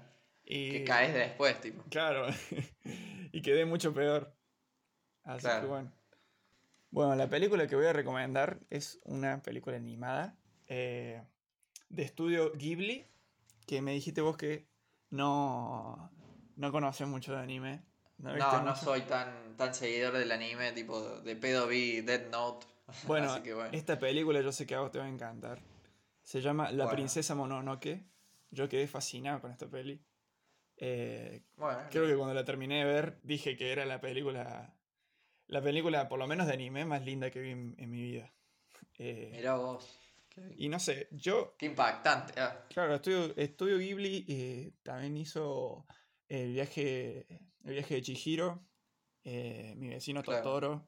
y, 0.44 0.72
Que 0.72 0.84
caes 0.84 1.14
después, 1.14 1.58
tipo. 1.62 1.82
Claro, 1.88 2.26
y 3.32 3.40
quedé 3.40 3.64
mucho 3.64 3.94
peor. 3.94 4.36
Así 5.22 5.40
Claro. 5.46 5.62
que 5.62 5.66
bueno. 5.68 5.92
Bueno, 6.90 7.14
la 7.14 7.30
película 7.30 7.66
que 7.66 7.76
voy 7.76 7.86
a 7.86 7.94
recomendar 7.94 8.60
es 8.68 9.00
una 9.04 9.40
película 9.40 9.76
animada 9.78 10.36
eh, 10.66 11.22
de 11.92 12.02
estudio 12.02 12.52
Ghibli, 12.54 13.06
que 13.66 13.80
me 13.82 13.92
dijiste 13.92 14.20
vos 14.20 14.36
que 14.36 14.66
no, 15.10 16.10
no 16.56 16.72
conoces 16.72 17.06
mucho 17.06 17.32
de 17.32 17.38
anime. 17.42 17.82
No, 18.18 18.62
no, 18.62 18.76
soy 18.76 19.02
tan, 19.02 19.56
tan 19.56 19.74
seguidor 19.74 20.14
del 20.14 20.30
anime, 20.32 20.72
tipo 20.72 21.00
de 21.20 21.36
pedo 21.36 21.66
vi 21.66 22.00
Dead 22.00 22.28
Note. 22.30 22.66
Bueno, 23.06 23.30
Así 23.30 23.42
que 23.42 23.54
bueno. 23.54 23.70
esta 23.72 23.98
película 23.98 24.40
yo 24.42 24.52
sé 24.52 24.66
que 24.66 24.74
a 24.74 24.80
vos 24.80 24.90
te 24.90 24.98
va 24.98 25.04
a 25.04 25.08
encantar. 25.08 25.60
Se 26.22 26.40
llama 26.40 26.70
La 26.72 26.84
Bueno. 26.84 26.90
princesa 26.96 27.34
Mononoke. 27.34 28.04
Yo 28.50 28.68
quedé 28.68 28.86
fascinado 28.86 29.40
con 29.40 29.50
esta 29.50 29.66
peli. 29.68 30.04
Eh, 30.76 31.42
Bueno, 31.56 31.80
creo 31.90 32.06
que 32.06 32.16
cuando 32.16 32.34
la 32.34 32.44
terminé 32.44 32.78
de 32.80 32.84
ver 32.84 33.20
dije 33.22 33.56
que 33.56 33.72
era 33.72 33.86
la 33.86 34.00
película, 34.00 34.74
la 35.46 35.62
película 35.62 36.08
por 36.08 36.18
lo 36.18 36.26
menos 36.26 36.46
de 36.46 36.52
anime 36.54 36.84
más 36.84 37.02
linda 37.02 37.30
que 37.30 37.40
vi 37.40 37.50
en, 37.50 37.74
en 37.78 37.90
mi 37.90 38.02
vida. 38.02 38.32
Eh, 38.98 39.30
Mirá 39.32 39.54
vos. 39.56 39.98
Qué, 40.34 40.54
y 40.56 40.68
no 40.68 40.78
sé, 40.78 41.08
yo, 41.10 41.54
qué 41.58 41.66
impactante. 41.66 42.40
ah. 42.40 42.64
claro, 42.70 42.94
Estudio, 42.94 43.34
Estudio 43.36 43.78
Ghibli 43.78 44.24
eh, 44.28 44.72
también 44.82 45.16
hizo 45.18 45.86
el 46.28 46.52
viaje, 46.54 47.26
el 47.64 47.74
viaje 47.74 47.96
de 47.96 48.02
Chihiro, 48.02 48.66
eh, 49.24 49.74
mi 49.76 49.88
vecino 49.88 50.22
Claro. 50.22 50.42
Totoro. 50.42 50.86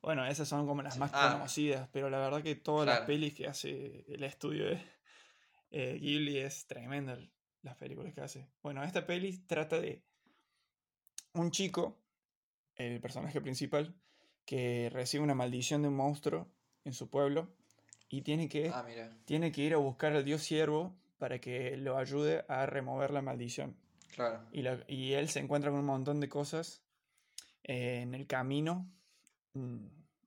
Bueno, 0.00 0.24
esas 0.24 0.46
son 0.46 0.66
como 0.68 0.82
las 0.82 0.98
más 0.98 1.10
Ah. 1.14 1.32
conocidas, 1.32 1.88
pero 1.92 2.08
la 2.10 2.18
verdad 2.18 2.42
que 2.44 2.54
todas 2.54 2.86
las 2.86 3.00
pelis 3.00 3.34
que 3.34 3.48
hace 3.48 4.04
el 4.06 4.22
estudio 4.22 4.66
de 4.66 4.80
eh, 5.70 5.98
Ghibli 6.00 6.38
es 6.38 6.66
tremenda 6.68 7.18
las 7.62 7.76
películas 7.76 8.14
que 8.14 8.20
hace. 8.20 8.48
Bueno, 8.62 8.84
esta 8.84 9.04
peli 9.04 9.36
trata 9.46 9.80
de 9.80 10.04
un 11.34 11.50
chico, 11.50 11.98
el 12.76 13.00
personaje 13.00 13.40
principal, 13.40 14.00
que 14.44 14.88
recibe 14.92 15.24
una 15.24 15.34
maldición 15.34 15.82
de 15.82 15.88
un 15.88 15.96
monstruo 15.96 16.52
en 16.84 16.92
su 16.92 17.10
pueblo 17.10 17.52
y 18.08 18.22
tiene 18.22 18.48
que, 18.48 18.68
Ah, 18.68 18.86
tiene 19.24 19.50
que 19.52 19.62
ir 19.62 19.74
a 19.74 19.78
buscar 19.78 20.12
al 20.14 20.24
dios 20.24 20.42
siervo 20.42 20.94
para 21.18 21.40
que 21.40 21.76
lo 21.76 21.96
ayude 21.98 22.44
a 22.48 22.66
remover 22.66 23.10
la 23.10 23.22
maldición. 23.22 23.76
Claro. 24.14 24.42
Y, 24.52 24.62
la- 24.62 24.84
y 24.88 25.12
él 25.14 25.28
se 25.28 25.40
encuentra 25.40 25.70
con 25.70 25.80
un 25.80 25.86
montón 25.86 26.20
de 26.20 26.28
cosas 26.28 26.82
eh, 27.64 28.00
en 28.02 28.14
el 28.14 28.26
camino. 28.26 28.88
mm, 29.54 29.86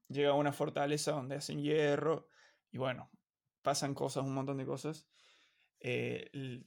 Llega 0.10 0.32
a 0.32 0.34
una 0.34 0.52
fortaleza 0.52 1.12
donde 1.12 1.36
hacen 1.36 1.62
hierro. 1.62 2.28
Y 2.72 2.78
bueno, 2.80 3.10
pasan 3.62 3.94
cosas, 3.94 4.24
un 4.26 4.34
montón 4.34 4.58
de 4.58 4.66
cosas. 4.66 5.06
Eh, 5.80 6.64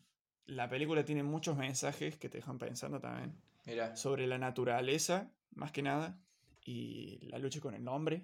la 0.46 0.68
película 0.68 1.04
tiene 1.04 1.22
muchos 1.24 1.56
mensajes 1.56 2.16
que 2.18 2.28
te 2.28 2.38
dejan 2.38 2.58
pensando 2.58 3.00
también. 3.00 3.36
Mira. 3.66 3.96
Sobre 3.96 4.26
la 4.26 4.38
naturaleza, 4.38 5.30
más 5.54 5.72
que 5.72 5.82
nada. 5.82 6.18
Y 6.64 7.18
la 7.26 7.38
lucha 7.38 7.60
con 7.60 7.74
el 7.74 7.86
hombre. 7.88 8.22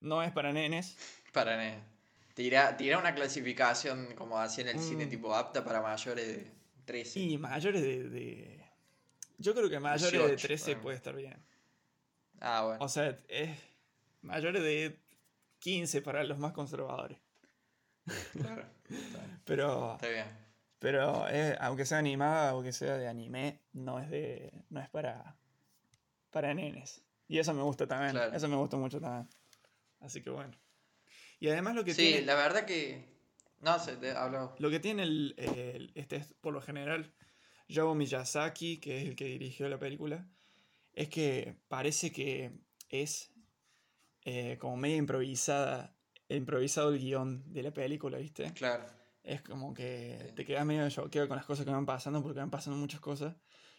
No 0.00 0.22
es 0.22 0.30
para 0.32 0.52
nenes. 0.52 0.96
Para 1.32 1.56
ne- 1.56 1.82
Tira, 2.36 2.76
tira 2.76 2.98
una 2.98 3.14
clasificación 3.14 4.14
como 4.14 4.38
hacía 4.38 4.64
en 4.68 4.76
el 4.76 4.78
cine, 4.82 5.06
Mm. 5.06 5.08
tipo 5.08 5.34
apta 5.34 5.64
para 5.64 5.80
mayores 5.80 6.26
de 6.28 6.52
13. 6.84 7.18
Y 7.18 7.38
mayores 7.38 7.80
de... 7.80 8.10
de- 8.10 8.64
Yo 9.38 9.54
creo 9.54 9.70
que 9.70 9.80
mayores 9.80 10.12
de 10.12 10.18
18, 10.18 10.46
13 10.46 10.64
bueno. 10.72 10.82
puede 10.82 10.96
estar 10.96 11.16
bien. 11.16 11.42
Ah, 12.40 12.64
bueno. 12.66 12.84
O 12.84 12.88
sea, 12.90 13.18
es 13.28 13.58
mayores 14.20 14.62
de 14.62 15.00
15 15.60 16.02
para 16.02 16.24
los 16.24 16.36
más 16.38 16.52
conservadores. 16.52 17.18
Claro. 18.32 18.66
Está 18.90 19.18
bien. 19.18 19.40
Pero, 19.46 19.94
Está 19.94 20.08
bien. 20.08 20.26
pero 20.78 21.28
es- 21.28 21.56
aunque 21.60 21.86
sea 21.86 21.98
animada, 21.98 22.50
aunque 22.50 22.72
sea 22.72 22.98
de 22.98 23.08
anime, 23.08 23.60
no 23.72 23.98
es 23.98 24.10
de 24.10 24.52
no 24.68 24.80
es 24.80 24.90
para 24.90 25.36
para 26.30 26.52
nenes. 26.52 27.02
Y 27.28 27.38
eso 27.38 27.54
me 27.54 27.62
gusta 27.62 27.86
también. 27.86 28.10
Claro. 28.12 28.36
Eso 28.36 28.46
me 28.46 28.56
gusta 28.56 28.76
mucho 28.76 29.00
también. 29.00 29.26
Así 30.00 30.20
que 30.22 30.28
bueno. 30.30 30.52
Y 31.38 31.48
además 31.48 31.74
lo 31.74 31.84
que 31.84 31.94
Sí, 31.94 32.02
tiene 32.02 32.22
la 32.26 32.34
verdad 32.34 32.64
que. 32.64 33.14
No 33.60 33.78
sé, 33.78 33.96
te 33.96 34.12
hablo. 34.12 34.54
lo 34.58 34.70
que 34.70 34.80
tiene 34.80 35.02
el, 35.02 35.34
el- 35.38 35.92
este 35.94 36.16
es 36.16 36.34
por 36.40 36.52
lo 36.52 36.60
general 36.60 37.12
Joe 37.74 37.94
Miyazaki, 37.94 38.78
que 38.78 38.98
es 39.02 39.08
el 39.08 39.16
que 39.16 39.24
dirigió 39.26 39.68
la 39.68 39.78
película, 39.78 40.28
es 40.92 41.08
que 41.08 41.56
parece 41.68 42.12
que 42.12 42.52
es 42.88 43.32
eh, 44.24 44.56
como 44.58 44.76
medio 44.76 44.96
improvisada, 44.96 45.96
improvisado 46.28 46.90
el 46.90 46.98
guion 46.98 47.52
de 47.52 47.62
la 47.62 47.72
película, 47.72 48.18
¿viste? 48.18 48.52
Claro. 48.52 48.84
Es 49.22 49.42
como 49.42 49.74
que 49.74 50.18
Sí. 50.28 50.32
te 50.34 50.44
quedas 50.44 50.64
medio 50.66 50.88
choqueado 50.90 51.28
con 51.28 51.36
las 51.36 51.46
cosas 51.46 51.64
que 51.64 51.70
van 51.72 51.86
pasando 51.86 52.22
porque 52.22 52.38
van 52.38 52.50
pasando 52.50 52.78
muchas 52.78 53.00
cosas 53.00 53.34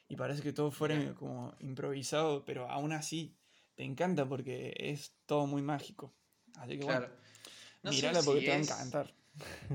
y 0.09 0.15
parece 0.15 0.41
que 0.41 0.53
todo 0.53 0.71
fuera 0.71 1.13
como 1.15 1.55
improvisado, 1.59 2.43
pero 2.45 2.69
aún 2.69 2.91
así 2.91 3.37
te 3.75 3.83
encanta 3.83 4.27
porque 4.27 4.73
es 4.77 5.13
todo 5.25 5.47
muy 5.47 5.61
mágico. 5.61 6.13
Así 6.55 6.77
que 6.77 6.85
Claro. 6.85 7.07
bueno, 7.07 7.15
No 7.83 7.91
sé 7.91 7.97
mírala 7.97 8.21
porque 8.23 8.39
si 8.41 8.45
te 8.45 8.51
va 8.51 8.57
a 8.57 8.59
es- 8.61 8.69
encantar. 8.69 9.13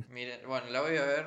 Mire, 0.08 0.44
bueno, 0.46 0.68
la 0.70 0.80
voy 0.80 0.96
a 0.96 1.04
ver. 1.04 1.26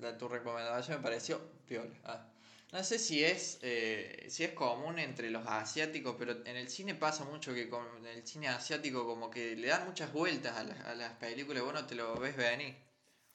La, 0.00 0.16
tu 0.18 0.28
recomendación 0.28 0.98
me 0.98 1.02
pareció 1.02 1.40
piola. 1.66 1.90
Ah. 2.04 2.26
No 2.72 2.82
sé 2.84 2.98
si 2.98 3.24
es, 3.24 3.58
eh, 3.62 4.26
si 4.28 4.44
es 4.44 4.50
común 4.52 4.98
entre 4.98 5.30
los 5.30 5.46
asiáticos, 5.46 6.16
pero 6.18 6.32
en 6.44 6.56
el 6.56 6.68
cine 6.68 6.94
pasa 6.94 7.24
mucho 7.24 7.54
que 7.54 7.68
con 7.68 7.84
en 7.98 8.06
el 8.06 8.26
cine 8.26 8.48
asiático 8.48 9.06
como 9.06 9.30
que 9.30 9.54
le 9.56 9.68
dan 9.68 9.86
muchas 9.86 10.12
vueltas 10.12 10.56
a, 10.56 10.64
las- 10.64 10.80
a 10.84 10.94
las 10.94 11.12
películas, 11.14 11.62
vos 11.62 11.72
no 11.72 11.86
te 11.86 11.94
lo 11.94 12.18
ves 12.18 12.36
venir. 12.36 12.74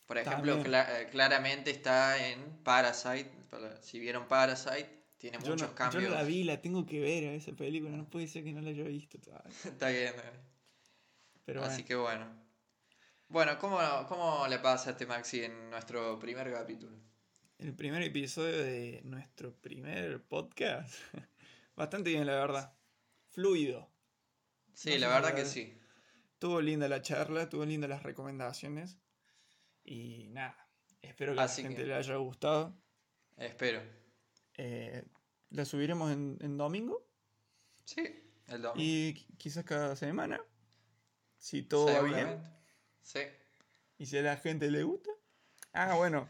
Por 0.05 0.17
ejemplo, 0.17 0.61
cla- 0.61 1.01
eh, 1.01 1.07
claramente 1.09 1.71
está 1.71 2.27
en 2.27 2.57
Parasite. 2.63 3.31
para- 3.49 3.81
Si 3.81 3.99
vieron 3.99 4.27
Parasite, 4.27 4.89
tiene 5.17 5.37
Yo 5.39 5.51
muchos 5.51 5.61
no, 5.61 5.67
yo 5.69 5.73
cambios. 5.75 6.03
no 6.03 6.09
la 6.09 6.23
vi, 6.23 6.43
la 6.43 6.61
tengo 6.61 6.85
que 6.85 6.99
ver 6.99 7.23
a 7.29 7.33
esa 7.33 7.53
película, 7.53 7.95
no 7.95 8.05
puede 8.09 8.27
ser 8.27 8.43
que 8.43 8.51
no 8.51 8.61
la 8.61 8.69
haya 8.71 8.83
visto 8.83 9.17
todavía. 9.19 9.49
Está 9.65 9.89
bien. 9.89 10.13
eh. 10.15 10.50
Pero 11.51 11.65
Así 11.65 11.83
bueno, 11.83 11.87
que 11.87 11.95
bueno. 11.97 12.41
Bueno, 13.27 13.59
¿cómo, 13.59 13.77
¿cómo 14.07 14.47
le 14.47 14.57
pasaste, 14.59 15.05
Maxi, 15.05 15.43
en 15.43 15.69
nuestro 15.69 16.17
primer 16.17 16.49
capítulo? 16.49 16.95
el 17.57 17.75
primer 17.75 18.01
episodio 18.03 18.57
de 18.57 19.01
nuestro 19.03 19.53
primer 19.57 20.23
podcast, 20.23 20.93
bastante 21.75 22.09
bien 22.11 22.25
la 22.25 22.35
verdad, 22.35 22.73
fluido. 23.27 23.91
Sí, 24.73 24.91
No 24.93 24.99
la 24.99 25.07
verdad 25.09 25.35
que 25.35 25.43
sí. 25.45 25.77
Tuvo 26.39 26.61
linda 26.61 26.87
la 26.87 27.01
charla, 27.01 27.49
tuvo 27.49 27.65
lindas 27.65 27.89
las 27.89 28.01
recomendaciones. 28.01 28.97
Y 29.83 30.29
nada, 30.29 30.55
espero 31.01 31.33
que 31.33 31.39
a 31.39 31.43
la 31.43 31.51
Así 31.51 31.63
gente 31.63 31.81
que- 31.81 31.87
le 31.87 31.93
haya 31.95 32.15
gustado. 32.15 32.73
Espero. 33.35 33.81
Eh, 34.57 35.03
la 35.49 35.65
subiremos 35.65 36.11
en, 36.13 36.37
en 36.39 36.57
domingo 36.57 37.05
Sí, 37.83 38.03
el 38.47 38.61
domingo. 38.61 38.73
y 38.77 39.13
qui- 39.15 39.37
quizás 39.37 39.65
cada 39.65 39.97
semana. 39.97 40.41
Si 41.41 41.63
todo 41.63 41.87
va 41.87 42.01
bien. 42.03 42.39
Sí. 43.01 43.21
y 43.97 44.05
si 44.05 44.17
a 44.19 44.21
la 44.21 44.37
gente 44.37 44.69
le 44.69 44.83
gusta. 44.83 45.09
Ah, 45.73 45.95
bueno, 45.95 46.29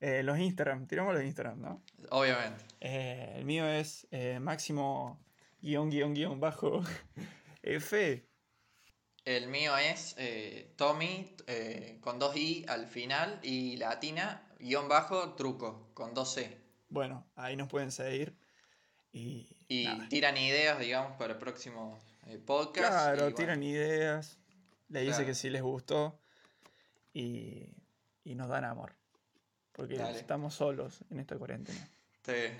eh, 0.00 0.22
los 0.22 0.38
Instagram, 0.38 0.86
tiramos 0.86 1.14
los 1.14 1.24
Instagram, 1.24 1.62
¿no? 1.62 1.82
Obviamente. 2.10 2.62
Eh, 2.80 3.36
el 3.36 3.46
mío 3.46 3.66
es 3.66 4.06
eh, 4.10 4.38
máximo 4.38 5.18
guion 5.62 5.88
guion 5.88 6.12
guion 6.12 6.40
bajo 6.40 6.82
F. 7.62 8.28
El 9.24 9.48
mío 9.48 9.76
es 9.78 10.16
Tommy 10.76 11.34
con 12.00 12.18
dos 12.18 12.36
I 12.36 12.66
al 12.68 12.86
final 12.86 13.40
y 13.42 13.78
latina 13.78 14.46
guion 14.58 14.88
bajo 14.88 15.34
truco 15.36 15.90
con 15.94 16.12
dos 16.12 16.34
C. 16.34 16.58
Bueno, 16.90 17.26
ahí 17.34 17.56
nos 17.56 17.68
pueden 17.68 17.92
seguir. 17.92 18.36
Y, 19.12 19.48
tiran 20.08 20.36
ideas, 20.36 20.78
digamos, 20.78 21.16
para 21.16 21.38
próximos 21.38 22.00
eh, 22.26 22.38
podcasts. 22.38 22.90
Claro, 22.90 23.16
y 23.16 23.20
bueno, 23.20 23.36
tiran 23.36 23.62
ideas. 23.62 24.39
Le 24.90 25.00
dice 25.00 25.12
Claro. 25.12 25.26
que 25.26 25.34
sí 25.34 25.50
les 25.50 25.62
gustó. 25.62 26.20
Y, 27.12 27.66
y 28.24 28.34
nos 28.36 28.48
dan 28.48 28.64
amor. 28.64 28.94
Porque 29.72 29.96
Dale. 29.96 30.18
estamos 30.18 30.54
solos 30.54 31.00
en 31.10 31.18
esta 31.20 31.36
cuarentena. 31.38 31.88
te- 32.22 32.56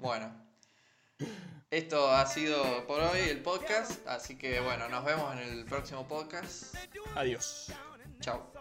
Bueno. 0.00 0.44
Esto 1.70 2.10
ha 2.10 2.26
sido 2.26 2.86
por 2.86 3.00
hoy 3.00 3.20
el 3.20 3.40
podcast, 3.42 4.06
así 4.06 4.36
que 4.36 4.60
bueno, 4.60 4.88
nos 4.88 5.04
vemos 5.04 5.32
en 5.34 5.38
el 5.40 5.64
próximo 5.64 6.06
podcast. 6.06 6.74
Adiós. 7.14 7.72
Chao. 8.20 8.55